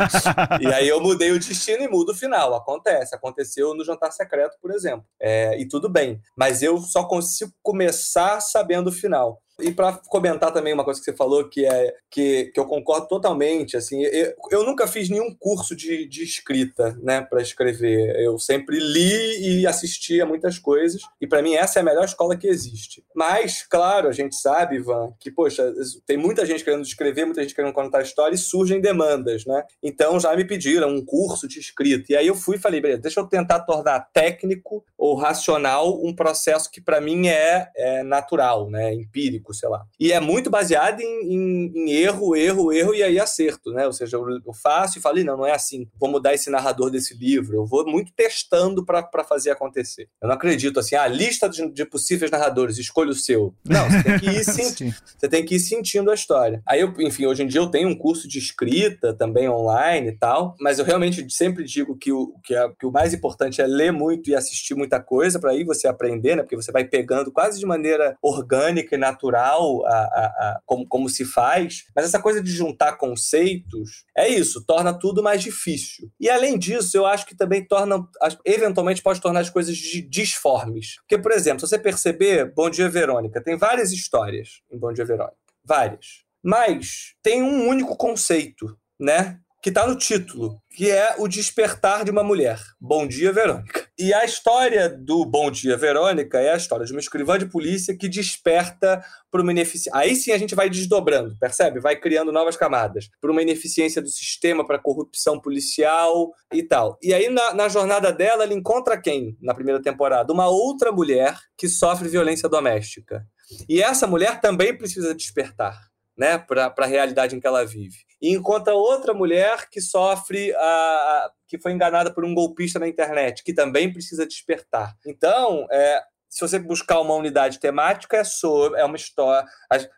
[0.59, 2.55] e aí eu mudei o destino e mudo o final.
[2.55, 3.15] Acontece.
[3.15, 5.05] Aconteceu no Jantar Secreto, por exemplo.
[5.21, 6.19] É, e tudo bem.
[6.35, 9.43] Mas eu só consigo começar sabendo o final.
[9.63, 13.07] E para comentar também uma coisa que você falou que é que, que eu concordo
[13.07, 18.17] totalmente, assim, eu, eu nunca fiz nenhum curso de, de escrita, né, para escrever.
[18.21, 22.37] Eu sempre li e assistia muitas coisas, e para mim essa é a melhor escola
[22.37, 23.05] que existe.
[23.15, 25.73] Mas, claro, a gente sabe, Ivan, que poxa,
[26.07, 29.65] tem muita gente querendo escrever, muita gente querendo contar história e surgem demandas, né?
[29.83, 32.13] Então já me pediram um curso de escrita.
[32.13, 36.15] E aí eu fui e falei, beleza, deixa eu tentar tornar técnico ou racional um
[36.15, 39.85] processo que para mim é, é natural, né, empírico sei lá.
[39.99, 43.87] E é muito baseado em, em, em erro, erro, erro e aí acerto, né?
[43.87, 45.87] Ou seja, eu, eu faço e falei, não, não é assim.
[45.99, 47.57] Vou mudar esse narrador desse livro.
[47.57, 50.09] Eu vou muito testando para fazer acontecer.
[50.21, 53.55] Eu não acredito assim, a ah, lista de, de, possíveis narradores, escolha o seu.
[53.65, 56.63] Não, você tem que ir sentindo, você tem que ir sentindo a história.
[56.67, 60.17] Aí eu, enfim, hoje em dia eu tenho um curso de escrita também online e
[60.17, 63.67] tal, mas eu realmente sempre digo que o, que, é, que o mais importante é
[63.67, 66.43] ler muito e assistir muita coisa para aí você aprender, né?
[66.43, 70.87] Porque você vai pegando quase de maneira orgânica e natural natural a, a, a, como,
[70.87, 76.11] como se faz, mas essa coisa de juntar conceitos é isso, torna tudo mais difícil.
[76.19, 78.07] E além disso, eu acho que também torna,
[78.45, 80.97] eventualmente pode tornar as coisas disformes.
[81.01, 85.05] Porque, por exemplo, se você perceber, Bom Dia Verônica, tem várias histórias em Bom Dia
[85.05, 86.25] Verônica, várias.
[86.43, 89.39] Mas tem um único conceito, né?
[89.63, 92.59] Que está no título, que é o despertar de uma mulher.
[92.81, 93.90] Bom dia, Verônica.
[94.03, 97.95] E a história do Bom Dia Verônica é a história de uma escrivã de polícia
[97.95, 99.93] que desperta por uma ineficiência.
[99.95, 101.81] Aí sim a gente vai desdobrando, percebe?
[101.81, 103.11] Vai criando novas camadas.
[103.21, 106.97] Por uma ineficiência do sistema, para corrupção policial e tal.
[107.03, 110.33] E aí, na, na jornada dela, ela encontra quem na primeira temporada?
[110.33, 113.23] Uma outra mulher que sofre violência doméstica.
[113.69, 115.79] E essa mulher também precisa despertar.
[116.21, 117.97] Né, para a realidade em que ela vive.
[118.21, 123.43] E encontra outra mulher que sofre a, que foi enganada por um golpista na internet,
[123.43, 124.95] que também precisa despertar.
[125.07, 129.49] Então, é, se você buscar uma unidade temática, é sobre é uma história,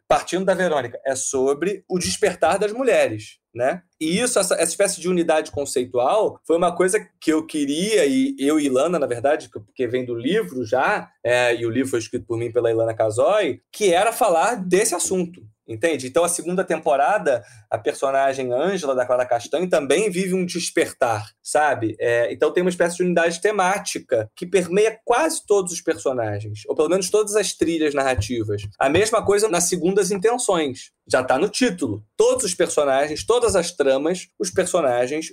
[0.06, 3.40] partindo da Verônica, é sobre o despertar das mulheres.
[3.54, 3.82] Né?
[4.00, 8.34] E isso, essa, essa, espécie de unidade conceitual, foi uma coisa que eu queria, e
[8.38, 11.98] eu e Ilana, na verdade, porque vem do livro já, é, e o livro foi
[11.98, 15.42] escrito por mim pela Ilana Casoy, que era falar desse assunto.
[15.72, 16.06] Entende?
[16.06, 21.96] Então, a segunda temporada, a personagem Ângela, da Clara Castanho, também vive um despertar, sabe?
[21.98, 26.74] É, então, tem uma espécie de unidade temática que permeia quase todos os personagens, ou
[26.74, 28.62] pelo menos todas as trilhas narrativas.
[28.78, 30.92] A mesma coisa nas segundas intenções.
[31.08, 32.04] Já está no título.
[32.16, 35.26] Todos os personagens, todas as tramas, os personagens,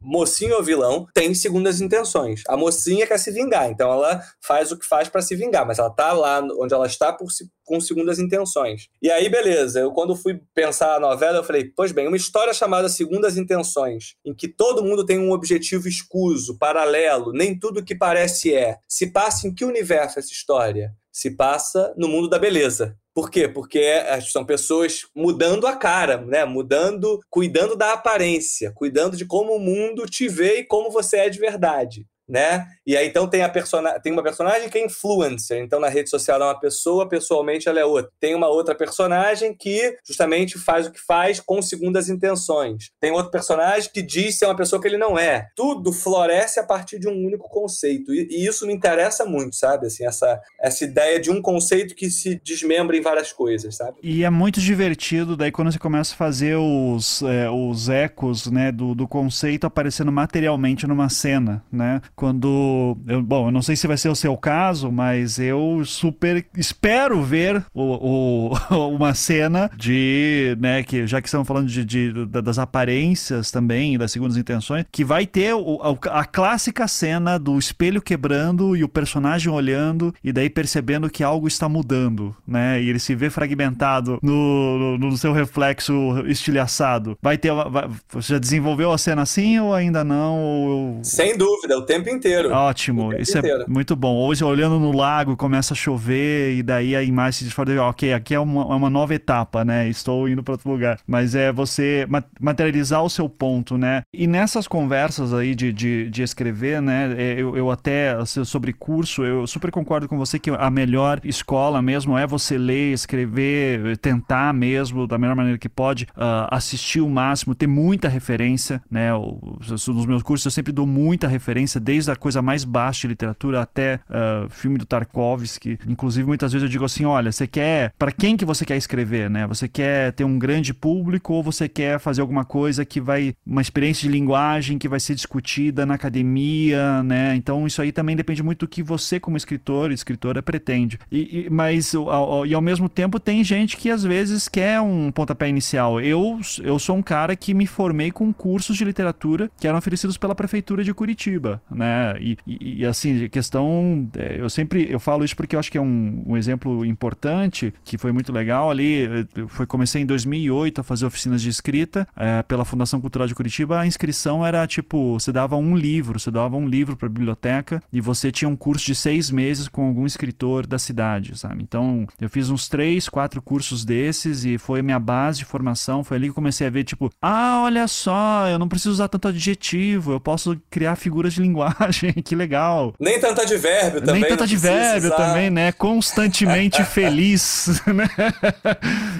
[0.00, 2.42] mocinho ou vilão, têm segundas intenções.
[2.48, 5.78] A mocinha quer se vingar, então ela faz o que faz para se vingar, mas
[5.78, 7.28] ela está lá onde ela está por,
[7.64, 8.88] com segundas intenções.
[9.02, 12.54] E aí, beleza, eu quando fui pensar a novela, eu falei, pois bem, uma história
[12.54, 17.94] chamada Segundas Intenções, em que todo mundo tem um objetivo escuso, paralelo, nem tudo que
[17.94, 18.78] parece é.
[18.88, 20.94] Se passa em que universo essa história?
[21.12, 22.96] Se passa no mundo da beleza.
[23.16, 23.48] Por quê?
[23.48, 23.82] Porque
[24.30, 26.44] são pessoas mudando a cara, né?
[26.44, 31.30] Mudando, cuidando da aparência, cuidando de como o mundo te vê e como você é
[31.30, 32.66] de verdade né?
[32.86, 33.98] E aí então tem a persona...
[34.00, 37.80] tem uma personagem que é influencer, então na rede social é uma pessoa, pessoalmente ela
[37.80, 38.10] é outra.
[38.20, 42.90] Tem uma outra personagem que justamente faz o que faz com segundas intenções.
[43.00, 45.48] Tem outro personagem que diz ser uma pessoa que ele não é.
[45.56, 48.12] Tudo floresce a partir de um único conceito.
[48.12, 49.86] E, e isso me interessa muito, sabe?
[49.86, 53.98] Assim, essa, essa ideia de um conceito que se desmembra em várias coisas, sabe?
[54.02, 58.72] E é muito divertido daí quando você começa a fazer os, é, os ecos, né,
[58.72, 62.00] do, do conceito aparecendo materialmente numa cena, né?
[62.16, 62.96] Quando.
[63.06, 67.22] Eu, bom, eu não sei se vai ser o seu caso, mas eu super espero
[67.22, 70.56] ver o, o uma cena de.
[70.58, 75.04] né, que já que estamos falando de, de, das aparências também, das segundas intenções, que
[75.04, 80.32] vai ter o, a, a clássica cena do espelho quebrando e o personagem olhando e
[80.32, 82.82] daí percebendo que algo está mudando, né?
[82.82, 85.92] E ele se vê fragmentado no, no, no seu reflexo
[86.26, 87.18] estilhaçado.
[87.20, 87.52] Vai ter.
[87.52, 90.40] Vai, você já desenvolveu a cena assim ou ainda não?
[90.40, 91.04] Ou...
[91.04, 92.52] Sem dúvida, o tempo tempo inteiro.
[92.52, 93.62] Ótimo, isso é inteiro.
[93.62, 94.16] é muito bom.
[94.16, 97.82] Hoje, olhando no lago, começa a chover e daí a imagem se desfora.
[97.82, 99.88] Ok, aqui é uma, é uma nova etapa, né?
[99.88, 100.98] Estou indo para outro lugar.
[101.06, 102.06] Mas é você
[102.40, 104.02] materializar o seu ponto, né?
[104.14, 107.14] E nessas conversas aí de, de, de escrever, né?
[107.16, 111.20] É, eu, eu até, assim, sobre curso, eu super concordo com você que a melhor
[111.24, 117.00] escola mesmo é você ler, escrever, tentar mesmo, da melhor maneira que pode, uh, assistir
[117.00, 119.10] o máximo, ter muita referência, né?
[119.12, 123.08] Nos meus cursos eu sempre dou muita referência, desde desde a coisa mais baixa de
[123.08, 125.78] literatura até uh, filme do Tarkovsky.
[125.88, 127.92] Inclusive, muitas vezes eu digo assim: olha, você quer.
[127.98, 129.46] Para quem que você quer escrever, né?
[129.46, 133.34] Você quer ter um grande público ou você quer fazer alguma coisa que vai.
[133.46, 137.34] uma experiência de linguagem que vai ser discutida na academia, né?
[137.34, 140.98] Então, isso aí também depende muito do que você, como escritor, escritora, pretende.
[141.10, 145.10] E, e mas, ao, e ao mesmo tempo, tem gente que às vezes quer um
[145.10, 146.00] pontapé inicial.
[146.00, 150.18] Eu, eu sou um cara que me formei com cursos de literatura que eram oferecidos
[150.18, 151.85] pela Prefeitura de Curitiba, né?
[151.86, 152.16] Né?
[152.20, 155.78] E, e, e assim, questão, é, eu sempre eu falo isso porque eu acho que
[155.78, 159.26] é um, um exemplo importante que foi muito legal ali.
[159.48, 163.78] Foi comecei em 2008 a fazer oficinas de escrita é, pela Fundação Cultural de Curitiba.
[163.78, 167.82] A inscrição era tipo, você dava um livro, você dava um livro para a biblioteca
[167.92, 171.62] e você tinha um curso de seis meses com algum escritor da cidade, sabe?
[171.62, 176.02] Então eu fiz uns três, quatro cursos desses e foi minha base de formação.
[176.02, 179.08] Foi ali que eu comecei a ver tipo, ah, olha só, eu não preciso usar
[179.08, 181.75] tanto adjetivo, eu posso criar figuras de linguagem
[182.24, 182.94] que legal.
[182.98, 184.20] Nem tanto advérbio também.
[184.20, 185.72] Nem tanto advérbio também, né?
[185.72, 188.06] Constantemente feliz, né?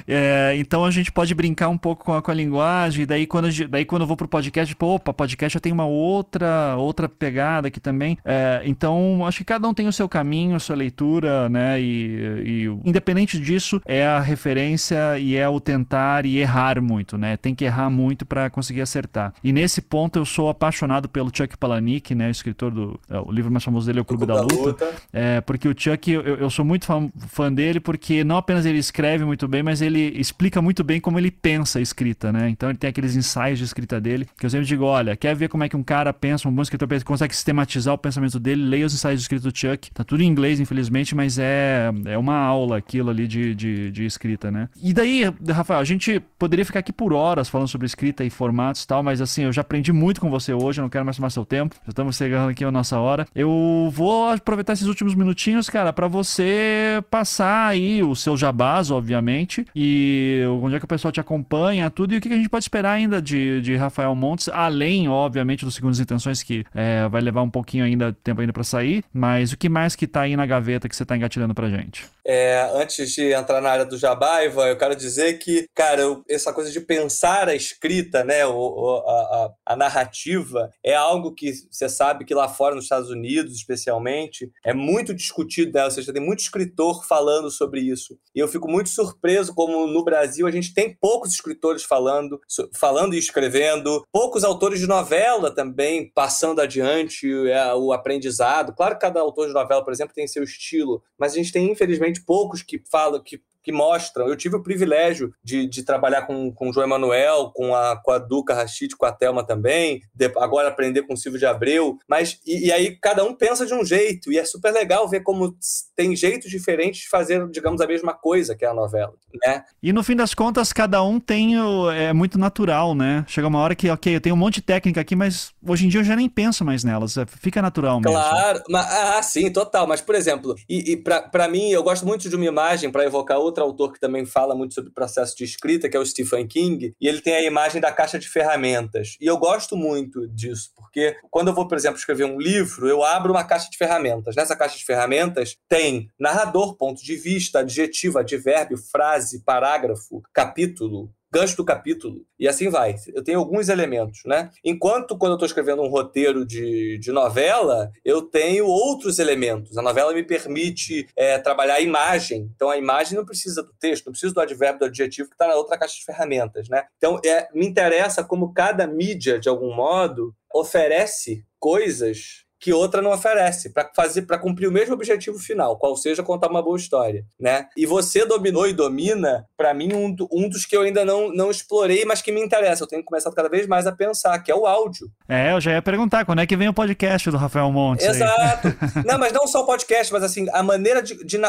[0.09, 3.49] É, então a gente pode brincar um pouco com a, com a linguagem, daí quando,
[3.69, 7.69] daí quando eu vou pro podcast, tipo, opa, podcast já tem uma outra, outra pegada
[7.69, 8.17] aqui também.
[8.25, 11.81] É, então, acho que cada um tem o seu caminho, a sua leitura, né?
[11.81, 17.37] E, e independente disso, é a referência e é o tentar e errar muito, né?
[17.37, 19.33] Tem que errar muito para conseguir acertar.
[19.43, 22.31] E nesse ponto eu sou apaixonado pelo Chuck Palahniuk, né?
[22.37, 23.01] Escritor do.
[23.09, 24.85] É, o livro mais famoso dele é O Clube, o Clube da, da, Luta.
[24.85, 25.03] Luta.
[25.13, 28.79] É, porque o Chuck, eu, eu sou muito fã, fã, dele, porque não apenas ele
[28.79, 32.49] escreve muito bem, mas ele explica muito bem como ele pensa a escrita, né?
[32.49, 35.49] Então ele tem aqueles ensaios de escrita dele, que eu sempre digo: olha, quer ver
[35.49, 38.87] como é que um cara pensa, um bom escritor consegue sistematizar o pensamento dele, leia
[38.87, 39.91] os ensaios de escrita do Chuck.
[39.93, 44.05] Tá tudo em inglês, infelizmente, mas é, é uma aula aquilo ali de, de, de
[44.05, 44.69] escrita, né?
[44.83, 48.83] E daí, Rafael, a gente poderia ficar aqui por horas falando sobre escrita e formatos
[48.83, 51.17] e tal, mas assim, eu já aprendi muito com você hoje, eu não quero mais
[51.17, 51.75] tomar seu tempo.
[51.85, 53.27] Já estamos chegando aqui a nossa hora.
[53.35, 59.65] Eu vou aproveitar esses últimos minutinhos, cara, para você passar aí os seus jabás, obviamente,
[59.75, 62.65] e onde é que o pessoal te acompanha, tudo, e o que a gente pode
[62.65, 67.43] esperar ainda de, de Rafael Montes, além, obviamente, dos Segundas Intenções, que é, vai levar
[67.43, 70.47] um pouquinho ainda, tempo ainda para sair, mas o que mais que tá aí na
[70.47, 72.05] gaveta que você tá engatilhando pra gente?
[72.29, 76.25] É, antes de entrar na área do Jabá, Ivan, eu quero dizer que, cara, eu,
[76.29, 81.53] essa coisa de pensar a escrita, né, o, a, a, a, narrativa, é algo que
[81.71, 85.85] você sabe que lá fora, nos Estados Unidos, especialmente, é muito discutido, né?
[85.85, 88.19] ou seja, tem muito escritor falando sobre isso.
[88.35, 92.41] E eu fico muito surpreso como no Brasil a gente tem poucos escritores falando,
[92.75, 98.75] falando e escrevendo, poucos autores de novela também passando adiante é, o aprendizado.
[98.75, 101.71] Claro que cada autor de novela, por exemplo, tem seu estilo, mas a gente tem,
[101.71, 104.29] infelizmente, poucos que falam, que que mostram.
[104.29, 108.13] Eu tive o privilégio de, de trabalhar com, com o João Emanuel, com a, com
[108.13, 111.99] a Duca Rachid, com a Thelma também, de, agora aprender com o Silvio de Abreu,
[112.09, 115.25] mas e, e, aí cada um pensa de um jeito, e é super legal ver
[115.25, 115.53] como
[115.97, 119.15] tem jeitos diferentes de fazer, digamos, a mesma coisa que é a novela,
[119.45, 119.65] né?
[119.83, 123.25] E no fim das contas, cada um tem, o, é muito natural, né?
[123.27, 125.89] Chega uma hora que, ok, eu tenho um monte de técnica aqui, mas hoje em
[125.89, 128.17] dia eu já nem penso mais nelas, é, fica natural mesmo.
[128.17, 132.29] Claro, mas, ah, sim, total, mas por exemplo, e, e para mim, eu gosto muito
[132.29, 135.37] de uma imagem para evocar outra outro autor que também fala muito sobre o processo
[135.37, 138.29] de escrita, que é o Stephen King, e ele tem a imagem da caixa de
[138.29, 139.17] ferramentas.
[139.21, 143.03] E eu gosto muito disso, porque quando eu vou, por exemplo, escrever um livro, eu
[143.03, 144.37] abro uma caixa de ferramentas.
[144.37, 151.57] Nessa caixa de ferramentas tem narrador, ponto de vista, adjetivo, advérbio, frase, parágrafo, capítulo, gancho
[151.57, 152.97] do capítulo, e assim vai.
[153.13, 154.51] Eu tenho alguns elementos, né?
[154.65, 159.77] Enquanto quando eu estou escrevendo um roteiro de, de novela, eu tenho outros elementos.
[159.77, 162.51] A novela me permite é, trabalhar a imagem.
[162.55, 165.47] Então a imagem não precisa do texto, não precisa do advérbio, do adjetivo que está
[165.47, 166.85] na outra caixa de ferramentas, né?
[166.97, 173.13] Então é, me interessa como cada mídia, de algum modo, oferece coisas que outra não
[173.13, 177.25] oferece para fazer para cumprir o mesmo objetivo final, qual seja contar uma boa história,
[177.39, 177.67] né?
[177.77, 181.51] E você dominou e domina, para mim um, um dos que eu ainda não, não
[181.51, 182.85] explorei, mas que me interessa.
[182.85, 185.09] Eu tenho começado cada vez mais a pensar, que é o áudio.
[185.29, 188.07] É, eu já ia perguntar quando é que vem o podcast do Rafael Montes.
[188.07, 188.69] Exato.
[189.05, 191.41] não, mas não só o podcast, mas assim a maneira de, de,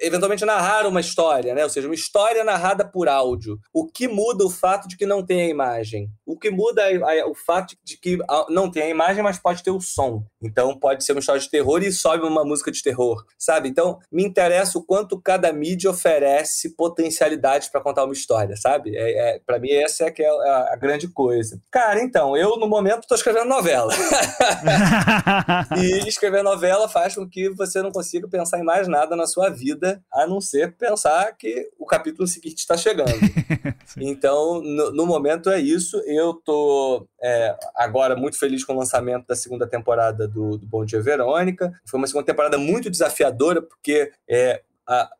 [0.00, 1.64] eventualmente narrar uma história, né?
[1.64, 3.58] Ou seja, uma história narrada por áudio.
[3.72, 6.08] O que muda o fato de que não tem a imagem?
[6.30, 8.18] O que muda é o fato de que
[8.48, 10.24] não tem a imagem, mas pode ter o som.
[10.40, 13.68] Então pode ser uma história de terror e sobe uma música de terror, sabe?
[13.68, 18.96] Então me interessa o quanto cada mídia oferece potencialidades para contar uma história, sabe?
[18.96, 21.60] É, é para mim essa é que é a, a, grande coisa.
[21.70, 23.92] Cara, então eu no momento estou escrevendo novela
[25.76, 29.48] e escrever novela faz com que você não consiga pensar em mais nada na sua
[29.48, 33.10] vida a não ser pensar que o capítulo seguinte está chegando.
[33.98, 36.00] então no, no, momento é isso.
[36.06, 40.84] Eu tô é, agora muito feliz com o lançamento da segunda temporada do do, Bom
[40.84, 41.72] Dia Verônica.
[41.84, 44.62] Foi uma segunda temporada muito desafiadora, porque é,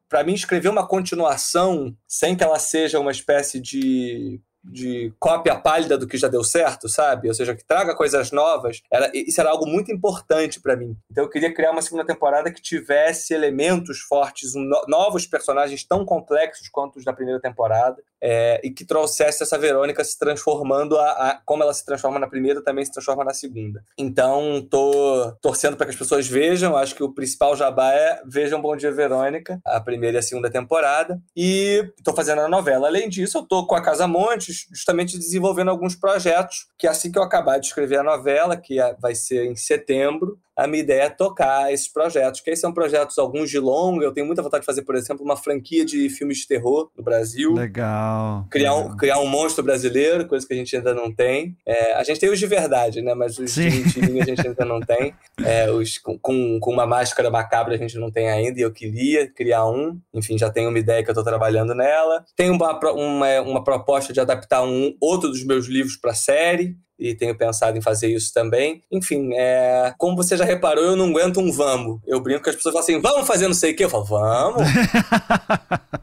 [0.08, 5.96] para mim escrever uma continuação sem que ela seja uma espécie de de cópia pálida
[5.96, 7.28] do que já deu certo, sabe?
[7.28, 8.82] Ou seja, que traga coisas novas.
[8.92, 10.96] Era, isso era algo muito importante para mim.
[11.10, 16.04] Então eu queria criar uma segunda temporada que tivesse elementos fortes, no, novos personagens tão
[16.04, 21.10] complexos quanto os da primeira temporada, é, e que trouxesse essa Verônica se transformando, a,
[21.10, 23.82] a, como ela se transforma na primeira, também se transforma na segunda.
[23.96, 26.76] Então tô torcendo para que as pessoas vejam.
[26.76, 30.50] Acho que o principal jabá é vejam Bom Dia Verônica, a primeira e a segunda
[30.50, 31.20] temporada.
[31.36, 32.88] E tô fazendo a novela.
[32.88, 37.18] Além disso, eu tô com a Casa Monte justamente desenvolvendo alguns projetos, que assim que
[37.18, 41.02] eu acabar de escrever a novela, que é, vai ser em setembro, a minha ideia
[41.04, 44.60] é tocar esses projetos, que aí são projetos, alguns de longa, eu tenho muita vontade
[44.60, 47.54] de fazer, por exemplo, uma franquia de filmes de terror no Brasil.
[47.54, 48.46] Legal.
[48.50, 51.56] Criar um, criar um monstro brasileiro, coisa que a gente ainda não tem.
[51.66, 53.14] É, a gente tem os de verdade, né?
[53.14, 53.70] Mas os Sim.
[53.70, 55.14] de mentirinha a gente ainda não tem.
[55.42, 56.18] É, os com,
[56.60, 59.98] com, uma máscara macabra a gente não tem ainda, e eu queria criar um.
[60.12, 62.22] Enfim, já tenho uma ideia que eu estou trabalhando nela.
[62.36, 67.14] Tenho uma, uma, uma proposta de adaptar um outro dos meus livros para série e
[67.14, 68.82] tenho pensado em fazer isso também.
[68.92, 71.98] Enfim, é, como você já reparou, eu não aguento um vamos.
[72.06, 73.84] Eu brinco que as pessoas falam assim, vamos fazer não sei o quê.
[73.84, 74.62] Eu falo, vamos.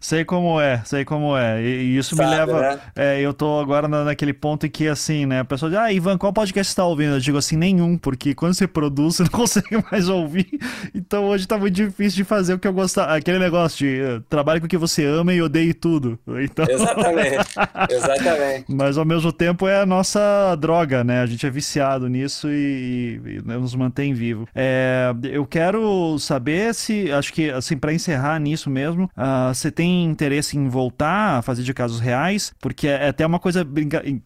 [0.00, 1.62] sei como é, sei como é.
[1.62, 2.60] E, isso Sabe, me leva.
[2.60, 2.80] Né?
[2.96, 5.40] É, eu tô agora na, naquele ponto em que, assim, né?
[5.40, 7.14] A pessoa diz, ah, Ivan, qual podcast você tá ouvindo?
[7.14, 10.48] Eu digo assim, nenhum, porque quando você produz, você não consegue mais ouvir.
[10.94, 13.16] Então hoje tá muito difícil de fazer o que eu gostava.
[13.16, 16.18] Aquele negócio de uh, trabalhe com o que você ama e odeie tudo.
[16.40, 16.64] Então...
[16.68, 17.36] Exatamente.
[17.90, 18.64] Exatamente.
[18.68, 21.20] Mas ao mesmo tempo é a nossa droga, né?
[21.20, 24.48] A gente é viciado nisso e, e, e nos mantém vivo.
[24.54, 30.04] É, eu quero saber se, acho que, assim, para encerrar nisso mesmo, uh, você tem
[30.04, 32.52] interesse em voltar a fazer de casos reais?
[32.60, 33.66] Porque é, até uma coisa,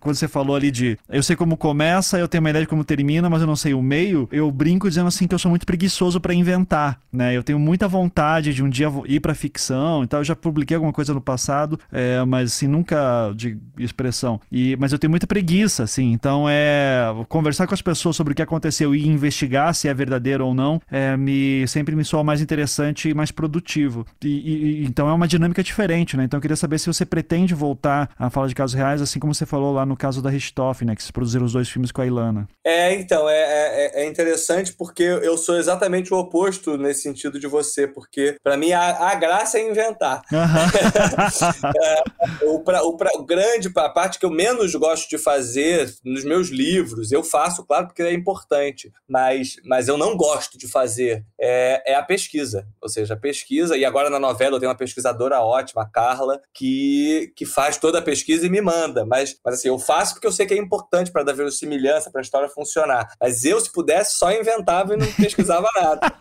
[0.00, 2.84] quando você falou ali de eu sei como começa, eu tenho uma ideia de como
[2.84, 5.66] termina, mas eu não sei o meio, eu brinco dizendo assim que eu sou muito
[5.66, 7.36] preguiçoso para inventar, né?
[7.36, 10.20] Eu tenho muita vontade de um dia ir para ficção e tal.
[10.20, 14.40] Eu já publiquei alguma coisa no passado, é, mas assim, nunca de expressão.
[14.50, 16.12] E, mas eu tenho muita preguiça, assim.
[16.12, 20.46] Então é conversar com as pessoas sobre o que aconteceu e investigar se é verdadeiro
[20.46, 24.06] ou não, é, me sempre me soa mais interessante e mais produtivo.
[24.22, 26.24] E, e, então é uma dinâmica diferente, né?
[26.24, 29.34] Então eu queria saber se você pretende voltar a falar de casos reais, assim como
[29.34, 30.96] você falou lá no caso da Richthofen, né?
[30.96, 32.48] Que se produziram os dois filmes com a Ilana.
[32.64, 37.46] É, então, é, é, é interessante porque eu sou exatamente o oposto nesse sentido de
[37.46, 40.22] você, porque para mim a, a, graça é inventar.
[40.32, 41.70] Uhum.
[42.44, 45.92] é, o, pra, o, pra, o grande, a parte que eu menos gosto de fazer
[46.04, 50.68] nos meus livros, eu faço, claro, porque é importante, mas, mas eu não gosto de
[50.68, 52.66] fazer, é, é a pesquisa.
[52.80, 56.40] Ou seja, a pesquisa, e agora na novela eu tenho uma pesquisadora ótima, a Carla,
[56.52, 59.04] que, que faz toda a pesquisa e me manda.
[59.04, 62.20] Mas, mas assim, eu faço porque eu sei que é importante para dar verossimilhança, para
[62.20, 63.08] a história funcionar.
[63.20, 66.12] Mas eu, se pudesse, só inventava e não pesquisava nada.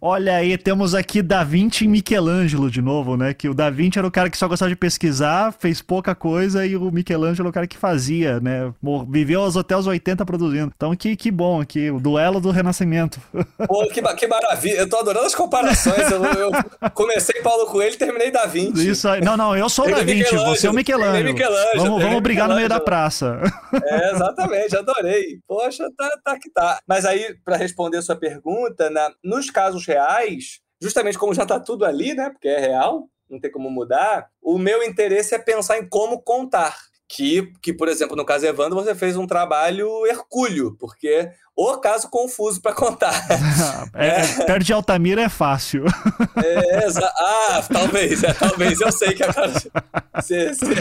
[0.00, 3.34] Olha aí, temos aqui Da Vinci e Michelangelo de novo, né?
[3.34, 6.66] Que o Da Vinci era o cara que só gostava de pesquisar, fez pouca coisa,
[6.66, 8.72] e o Michelangelo é o cara que fazia, né?
[9.08, 10.72] Viveu até os 80 produzindo.
[10.74, 13.20] Então, que, que bom aqui, o duelo do renascimento.
[13.66, 14.78] Pô, que, que maravilha.
[14.78, 16.10] Eu tô adorando as comparações.
[16.10, 16.50] Eu, eu
[16.94, 18.88] comecei Paulo Coelho e terminei Da Vinci.
[18.88, 19.20] Isso aí.
[19.20, 21.32] Não, não, eu sou o Da Vinci, você é o Michelangelo.
[21.32, 23.40] Michelangelo vamos vamos brigar no meio da praça.
[23.84, 25.38] É, exatamente, adorei.
[25.46, 26.80] Poxa, tá, tá que tá.
[26.86, 31.60] Mas aí, para responder a sua pergunta, na, nos casos reais, justamente como já tá
[31.60, 32.30] tudo ali, né?
[32.30, 36.76] Porque é real, não tem como mudar, o meu interesse é pensar em como contar.
[37.12, 42.08] Que, que, por exemplo, no caso Evandro, você fez um trabalho hercúleo, porque o caso
[42.08, 43.12] confuso para contar.
[43.94, 44.44] é, é.
[44.46, 45.84] Perto de Altamira é fácil.
[46.42, 46.86] É,
[47.18, 48.80] ah, talvez, é, talvez.
[48.80, 49.52] Eu sei que agora
[50.14, 50.74] você, você,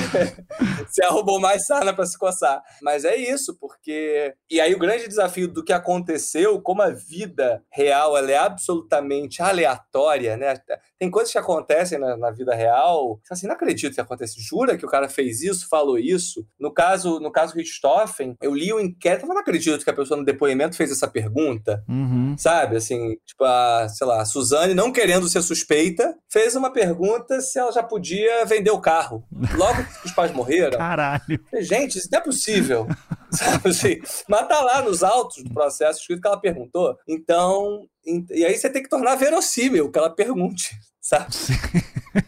[0.88, 2.61] você arrumou mais sarna para se coçar.
[2.82, 4.34] Mas é isso, porque.
[4.49, 9.41] E aí o grande desafio do que aconteceu, como a vida real ela é absolutamente
[9.41, 10.55] aleatória, né?
[10.97, 13.20] Tem coisas que acontecem na, na vida real.
[13.30, 14.41] Assim, não acredito que acontece.
[14.41, 16.45] Jura que o cara fez isso, falou isso?
[16.59, 20.17] No caso, no caso Richthofen, eu li o inquérito, mas não acredito que a pessoa
[20.17, 22.36] no depoimento fez essa pergunta, uhum.
[22.38, 22.76] sabe?
[22.76, 27.60] Assim, tipo, a, sei lá, a Suzane, não querendo ser suspeita, fez uma pergunta se
[27.60, 29.24] ela já podia vender o carro.
[29.55, 30.78] Logo que os pais morreram.
[30.78, 31.39] Caralho.
[31.60, 32.88] Gente, isso não é possível.
[33.32, 33.99] sabe assim?
[34.28, 36.97] Mas tá lá nos autos do processo escrito que ela perguntou.
[37.07, 41.36] Então, e aí você tem que tornar verossímil que ela pergunte, sabe?
[41.36, 41.53] Sim.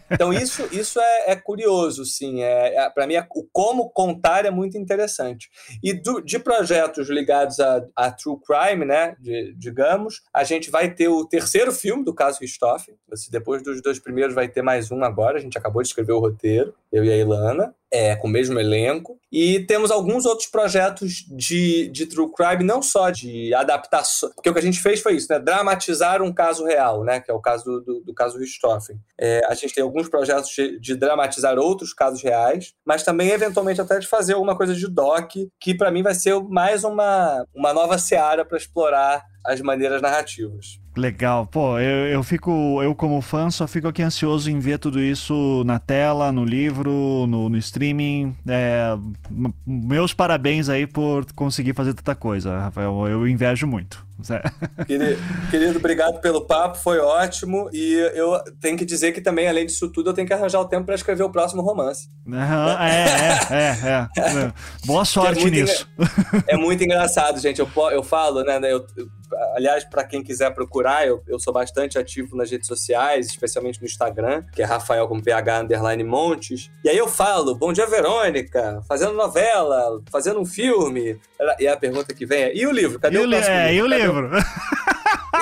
[0.10, 2.44] Então, isso, isso é, é curioso, sim.
[2.44, 5.50] É, é Para mim, é, o como contar é muito interessante.
[5.84, 10.94] E do, de projetos ligados a, a True Crime, né, de, digamos, a gente vai
[10.94, 12.96] ter o terceiro filme do caso Richthofen.
[13.30, 15.38] Depois dos dois primeiros, vai ter mais um agora.
[15.38, 18.60] A gente acabou de escrever o roteiro, eu e a Ilana é, com o mesmo
[18.60, 19.20] elenco.
[19.32, 24.54] E temos alguns outros projetos de, de true crime, não só de adaptação, porque o
[24.54, 25.40] que a gente fez foi isso, né?
[25.40, 27.20] Dramatizar um caso real, né?
[27.20, 29.00] Que é o caso do, do, do caso Richthofen.
[29.20, 33.82] É, a gente tem alguns projetos de, de, dramatizar outros casos reais, mas também, eventualmente,
[33.82, 37.74] até de fazer alguma coisa de doc, que para mim vai ser mais uma, uma
[37.74, 40.81] nova seara para explorar as maneiras narrativas.
[40.96, 41.46] Legal.
[41.48, 45.64] Pô, eu, eu fico, eu como fã, só fico aqui ansioso em ver tudo isso
[45.66, 48.36] na tela, no livro, no, no streaming.
[48.46, 48.98] É,
[49.66, 53.08] meus parabéns aí por conseguir fazer tanta coisa, Rafael.
[53.08, 54.06] Eu invejo muito.
[54.86, 57.70] Querido, querido, obrigado pelo papo, foi ótimo.
[57.74, 60.66] E eu tenho que dizer que também, além disso tudo, eu tenho que arranjar o
[60.66, 62.10] tempo para escrever o próximo romance.
[62.82, 63.70] É, é,
[64.16, 64.54] é, é,
[64.86, 65.88] Boa sorte é nisso.
[66.48, 67.60] É muito engraçado, gente.
[67.60, 68.60] Eu, eu falo, né?
[68.72, 68.86] Eu,
[69.56, 73.86] aliás, para quem quiser procurar, eu, eu sou bastante ativo nas redes sociais, especialmente no
[73.86, 76.70] Instagram, que é Rafael com PH underline Montes.
[76.84, 81.20] E aí eu falo, bom dia, Verônica, fazendo novela, fazendo um filme.
[81.60, 83.00] E a pergunta que vem é: e o livro?
[83.00, 83.56] Cadê e o, próximo?
[83.56, 83.76] É, livro?
[83.76, 84.11] e o livro?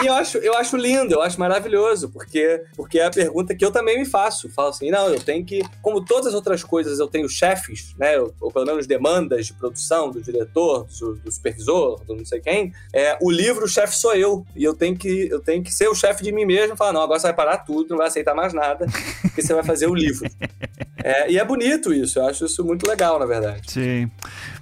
[0.01, 3.63] E eu acho, eu acho lindo, eu acho maravilhoso, porque, porque é a pergunta que
[3.63, 4.49] eu também me faço.
[4.49, 8.17] Falo assim, não, eu tenho que, como todas as outras coisas, eu tenho chefes, né?
[8.39, 12.73] Ou pelo menos demandas de produção, do diretor, do, do supervisor, do não sei quem.
[12.93, 14.45] É, o livro, o chefe sou eu.
[14.55, 16.93] E eu tenho que, eu tenho que ser o chefe de mim mesmo e falar,
[16.93, 18.85] não, agora você vai parar tudo, não vai aceitar mais nada,
[19.21, 20.29] porque você vai fazer o livro.
[21.01, 23.71] É, e é bonito isso, eu acho isso muito legal, na verdade.
[23.71, 24.11] Sim.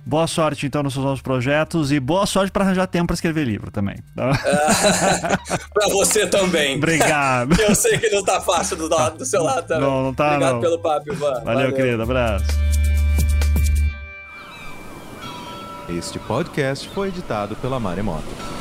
[0.07, 3.43] Boa sorte, então, nos seus novos projetos e boa sorte para arranjar tempo para escrever
[3.43, 3.97] livro também.
[4.15, 4.31] Tá?
[5.73, 6.77] para você também.
[6.77, 7.59] Obrigado.
[7.59, 9.83] eu sei que não tá fácil do, do seu lado também.
[9.83, 10.61] Não, não tá, Obrigado não.
[10.61, 11.33] pelo papo, Ivan.
[11.33, 11.73] Valeu, Valeu.
[11.73, 12.03] querido.
[12.03, 12.45] Abraço.
[15.89, 18.56] Este podcast foi editado pela Maremoto.